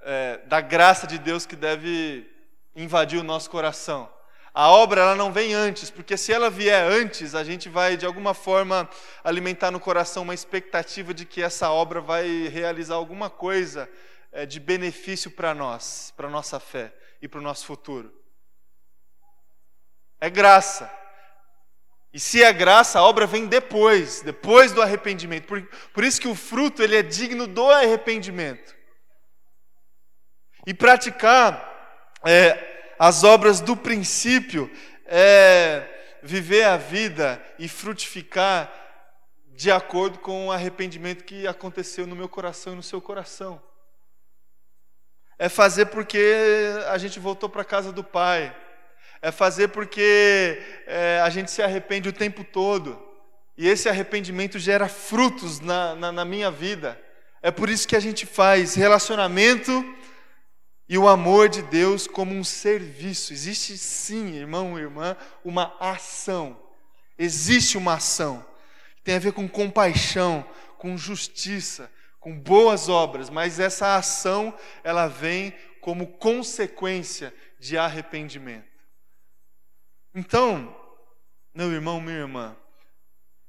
é, 0.01 0.38
da 0.45 0.59
graça 0.59 1.07
de 1.07 1.17
Deus 1.17 1.45
que 1.45 1.55
deve 1.55 2.29
invadir 2.75 3.19
o 3.19 3.23
nosso 3.23 3.49
coração. 3.49 4.11
A 4.53 4.69
obra 4.69 5.01
ela 5.01 5.15
não 5.15 5.31
vem 5.31 5.53
antes, 5.53 5.89
porque 5.89 6.17
se 6.17 6.33
ela 6.33 6.49
vier 6.49 6.83
antes, 6.83 7.35
a 7.35 7.43
gente 7.43 7.69
vai 7.69 7.95
de 7.95 8.05
alguma 8.05 8.33
forma 8.33 8.89
alimentar 9.23 9.71
no 9.71 9.79
coração 9.79 10.23
uma 10.23 10.33
expectativa 10.33 11.13
de 11.13 11.25
que 11.25 11.41
essa 11.41 11.69
obra 11.69 12.01
vai 12.01 12.47
realizar 12.47 12.95
alguma 12.95 13.29
coisa 13.29 13.89
é, 14.31 14.45
de 14.45 14.59
benefício 14.59 15.29
para 15.29 15.53
nós, 15.53 16.13
para 16.17 16.29
nossa 16.29 16.59
fé 16.59 16.93
e 17.21 17.27
para 17.27 17.39
o 17.39 17.43
nosso 17.43 17.65
futuro. 17.65 18.13
É 20.19 20.29
graça. 20.29 20.91
E 22.11 22.19
se 22.19 22.43
é 22.43 22.51
graça, 22.51 22.99
a 22.99 23.03
obra 23.03 23.27
vem 23.27 23.45
depois, 23.45 24.21
depois 24.21 24.71
do 24.71 24.81
arrependimento. 24.81 25.45
Por, 25.45 25.61
por 25.93 26.03
isso 26.03 26.19
que 26.19 26.27
o 26.27 26.35
fruto 26.35 26.81
ele 26.81 26.95
é 26.95 27.03
digno 27.03 27.45
do 27.45 27.69
arrependimento. 27.69 28.75
E 30.65 30.73
praticar 30.73 31.69
é, 32.25 32.68
as 32.99 33.23
obras 33.23 33.61
do 33.61 33.77
princípio 33.77 34.69
é, 35.05 35.87
viver 36.21 36.65
a 36.65 36.75
vida 36.75 37.41
e 37.57 37.69
frutificar 37.69 38.69
de 39.55 39.71
acordo 39.71 40.19
com 40.19 40.47
o 40.47 40.51
arrependimento 40.51 41.23
que 41.23 41.47
aconteceu 41.47 42.05
no 42.05 42.15
meu 42.15 42.27
coração 42.27 42.73
e 42.73 42.75
no 42.75 42.83
seu 42.83 43.01
coração. 43.01 43.61
É 45.37 45.47
fazer 45.47 45.85
porque 45.85 46.21
a 46.89 46.97
gente 46.97 47.19
voltou 47.19 47.47
para 47.47 47.61
a 47.61 47.65
casa 47.65 47.93
do 47.93 48.03
Pai. 48.03 48.53
É 49.21 49.31
fazer 49.31 49.69
porque 49.69 50.61
é, 50.85 51.21
a 51.23 51.29
gente 51.29 51.49
se 51.51 51.61
arrepende 51.61 52.09
o 52.09 52.13
tempo 52.13 52.43
todo. 52.43 53.01
E 53.57 53.67
esse 53.67 53.87
arrependimento 53.87 54.59
gera 54.59 54.89
frutos 54.89 55.61
na, 55.61 55.95
na, 55.95 56.11
na 56.11 56.25
minha 56.25 56.51
vida. 56.51 56.99
É 57.41 57.49
por 57.49 57.69
isso 57.69 57.87
que 57.87 57.95
a 57.95 57.99
gente 58.01 58.25
faz 58.25 58.75
relacionamento 58.75 59.71
e 60.89 60.97
o 60.97 61.07
amor 61.07 61.47
de 61.47 61.61
Deus 61.61 62.07
como 62.07 62.33
um 62.33 62.43
serviço. 62.43 63.31
Existe 63.31 63.77
sim, 63.77 64.33
irmão 64.33 64.77
e 64.77 64.81
irmã, 64.81 65.15
uma 65.45 65.77
ação. 65.79 66.59
Existe 67.17 67.77
uma 67.77 67.93
ação 67.93 68.45
tem 69.09 69.15
a 69.15 69.19
ver 69.19 69.33
com 69.33 69.49
compaixão, 69.49 70.47
com 70.77 70.95
justiça, 70.95 71.91
com 72.19 72.39
boas 72.39 72.89
obras, 72.89 73.27
mas 73.27 73.59
essa 73.59 73.95
ação 73.95 74.55
ela 74.83 75.07
vem 75.07 75.51
como 75.81 76.05
consequência 76.05 77.33
de 77.59 77.75
arrependimento. 77.75 78.67
Então, 80.13 80.75
meu 81.55 81.71
irmão, 81.71 81.99
minha 81.99 82.17
irmã, 82.17 82.55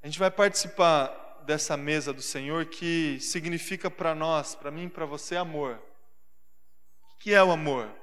a 0.02 0.06
gente 0.06 0.18
vai 0.18 0.30
participar 0.30 1.42
dessa 1.44 1.76
mesa 1.76 2.10
do 2.10 2.22
Senhor 2.22 2.64
que 2.64 3.18
significa 3.20 3.90
para 3.90 4.14
nós, 4.14 4.54
para 4.54 4.70
mim 4.70 4.84
e 4.84 4.90
para 4.90 5.04
você, 5.04 5.36
amor. 5.36 5.78
Que 7.20 7.32
é 7.32 7.42
o 7.42 7.52
amor? 7.52 7.94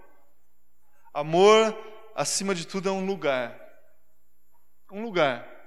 Amor, 1.14 1.76
acima 2.16 2.56
de 2.56 2.66
tudo, 2.66 2.88
é 2.88 2.92
um 2.92 3.06
lugar. 3.06 3.60
Um 4.90 5.04
lugar 5.04 5.58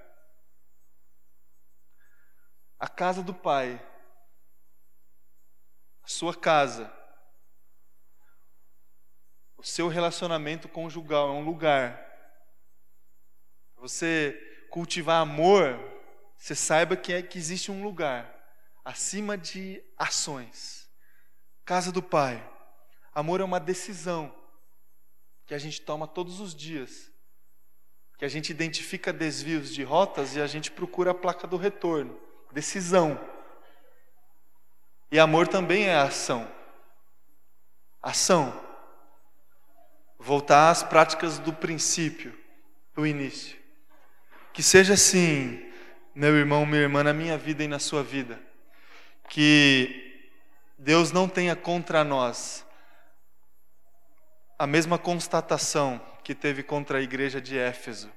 a 2.80 2.88
casa 2.88 3.22
do 3.22 3.34
Pai, 3.34 3.78
a 6.02 6.08
sua 6.08 6.34
casa, 6.34 6.90
o 9.58 9.62
seu 9.62 9.86
relacionamento 9.88 10.66
conjugal 10.66 11.28
é 11.28 11.32
um 11.32 11.44
lugar. 11.44 12.02
Você 13.76 14.34
cultivar 14.70 15.20
amor, 15.20 15.78
você 16.38 16.54
saiba 16.54 16.96
que, 16.96 17.12
é, 17.12 17.22
que 17.22 17.36
existe 17.36 17.70
um 17.70 17.82
lugar 17.82 18.34
acima 18.82 19.36
de 19.36 19.84
ações. 19.98 20.90
Casa 21.66 21.92
do 21.92 22.02
Pai. 22.02 22.42
Amor 23.20 23.42
é 23.42 23.44
uma 23.44 23.60
decisão 23.60 24.34
que 25.44 25.52
a 25.52 25.58
gente 25.58 25.82
toma 25.82 26.08
todos 26.08 26.40
os 26.40 26.54
dias. 26.54 27.12
Que 28.16 28.24
a 28.24 28.28
gente 28.28 28.48
identifica 28.48 29.12
desvios 29.12 29.74
de 29.74 29.82
rotas 29.82 30.36
e 30.36 30.40
a 30.40 30.46
gente 30.46 30.70
procura 30.70 31.10
a 31.10 31.14
placa 31.14 31.46
do 31.46 31.58
retorno 31.58 32.18
decisão. 32.50 33.20
E 35.12 35.18
amor 35.18 35.48
também 35.48 35.84
é 35.84 35.96
ação. 35.96 36.50
Ação. 38.02 38.58
Voltar 40.18 40.70
às 40.70 40.82
práticas 40.82 41.38
do 41.38 41.52
princípio, 41.52 42.34
do 42.94 43.06
início. 43.06 43.54
Que 44.54 44.62
seja 44.62 44.94
assim, 44.94 45.70
meu 46.14 46.34
irmão, 46.38 46.64
minha 46.64 46.80
irmã, 46.80 47.04
na 47.04 47.12
minha 47.12 47.36
vida 47.36 47.62
e 47.62 47.68
na 47.68 47.78
sua 47.78 48.02
vida. 48.02 48.40
Que 49.28 50.26
Deus 50.78 51.12
não 51.12 51.28
tenha 51.28 51.54
contra 51.54 52.02
nós 52.02 52.64
a 54.60 54.66
mesma 54.66 54.98
constatação 54.98 55.98
que 56.22 56.34
teve 56.34 56.62
contra 56.62 56.98
a 56.98 57.00
igreja 57.00 57.40
de 57.40 57.56
Éfeso, 57.56 58.12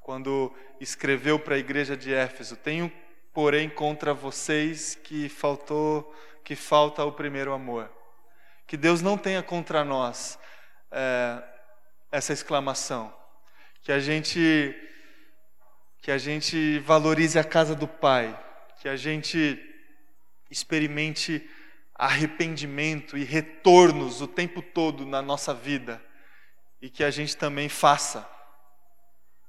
quando 0.00 0.54
escreveu 0.78 1.40
para 1.40 1.56
a 1.56 1.58
igreja 1.58 1.96
de 1.96 2.14
Éfeso: 2.14 2.54
Tenho 2.54 2.88
porém 3.32 3.68
contra 3.68 4.14
vocês 4.14 4.94
que 4.94 5.28
faltou, 5.28 6.14
que 6.44 6.54
falta 6.54 7.04
o 7.04 7.10
primeiro 7.10 7.52
amor. 7.52 7.92
Que 8.64 8.76
Deus 8.76 9.02
não 9.02 9.18
tenha 9.18 9.42
contra 9.42 9.82
nós 9.84 10.38
é, 10.92 11.42
essa 12.12 12.32
exclamação. 12.32 13.12
Que 13.82 13.90
a 13.90 13.98
gente 13.98 14.76
que 16.00 16.12
a 16.12 16.18
gente 16.18 16.78
valorize 16.78 17.36
a 17.40 17.44
casa 17.44 17.74
do 17.74 17.88
Pai, 17.88 18.38
que 18.80 18.88
a 18.88 18.94
gente 18.94 19.60
experimente 20.48 21.44
arrependimento 21.98 23.18
e 23.18 23.24
retornos 23.24 24.22
o 24.22 24.28
tempo 24.28 24.62
todo 24.62 25.04
na 25.04 25.20
nossa 25.20 25.52
vida 25.52 26.02
e 26.80 26.88
que 26.88 27.02
a 27.02 27.10
gente 27.10 27.36
também 27.36 27.68
faça 27.68 28.26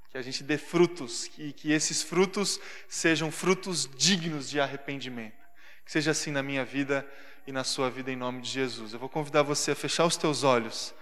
que 0.09 0.17
a 0.17 0.21
gente 0.21 0.43
dê 0.43 0.57
frutos 0.57 1.29
e 1.37 1.53
que 1.53 1.71
esses 1.71 2.01
frutos 2.01 2.59
sejam 2.87 3.31
frutos 3.31 3.87
dignos 3.95 4.49
de 4.49 4.59
arrependimento. 4.59 5.37
Que 5.85 5.91
seja 5.91 6.11
assim 6.11 6.31
na 6.31 6.41
minha 6.41 6.65
vida 6.65 7.07
e 7.45 7.51
na 7.51 7.63
sua 7.63 7.89
vida 7.91 8.11
em 8.11 8.15
nome 8.15 8.41
de 8.41 8.49
Jesus. 8.49 8.91
Eu 8.91 8.99
vou 8.99 9.07
convidar 9.07 9.43
você 9.43 9.71
a 9.71 9.75
fechar 9.75 10.05
os 10.05 10.17
teus 10.17 10.43
olhos, 10.43 10.93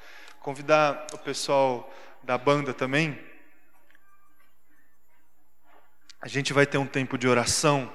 convidar 0.41 1.07
o 1.13 1.17
pessoal 1.17 1.89
da 2.21 2.37
banda 2.37 2.73
também. 2.73 3.17
A 6.19 6.27
gente 6.27 6.51
vai 6.51 6.65
ter 6.65 6.77
um 6.77 6.87
tempo 6.87 7.17
de 7.17 7.29
oração. 7.29 7.89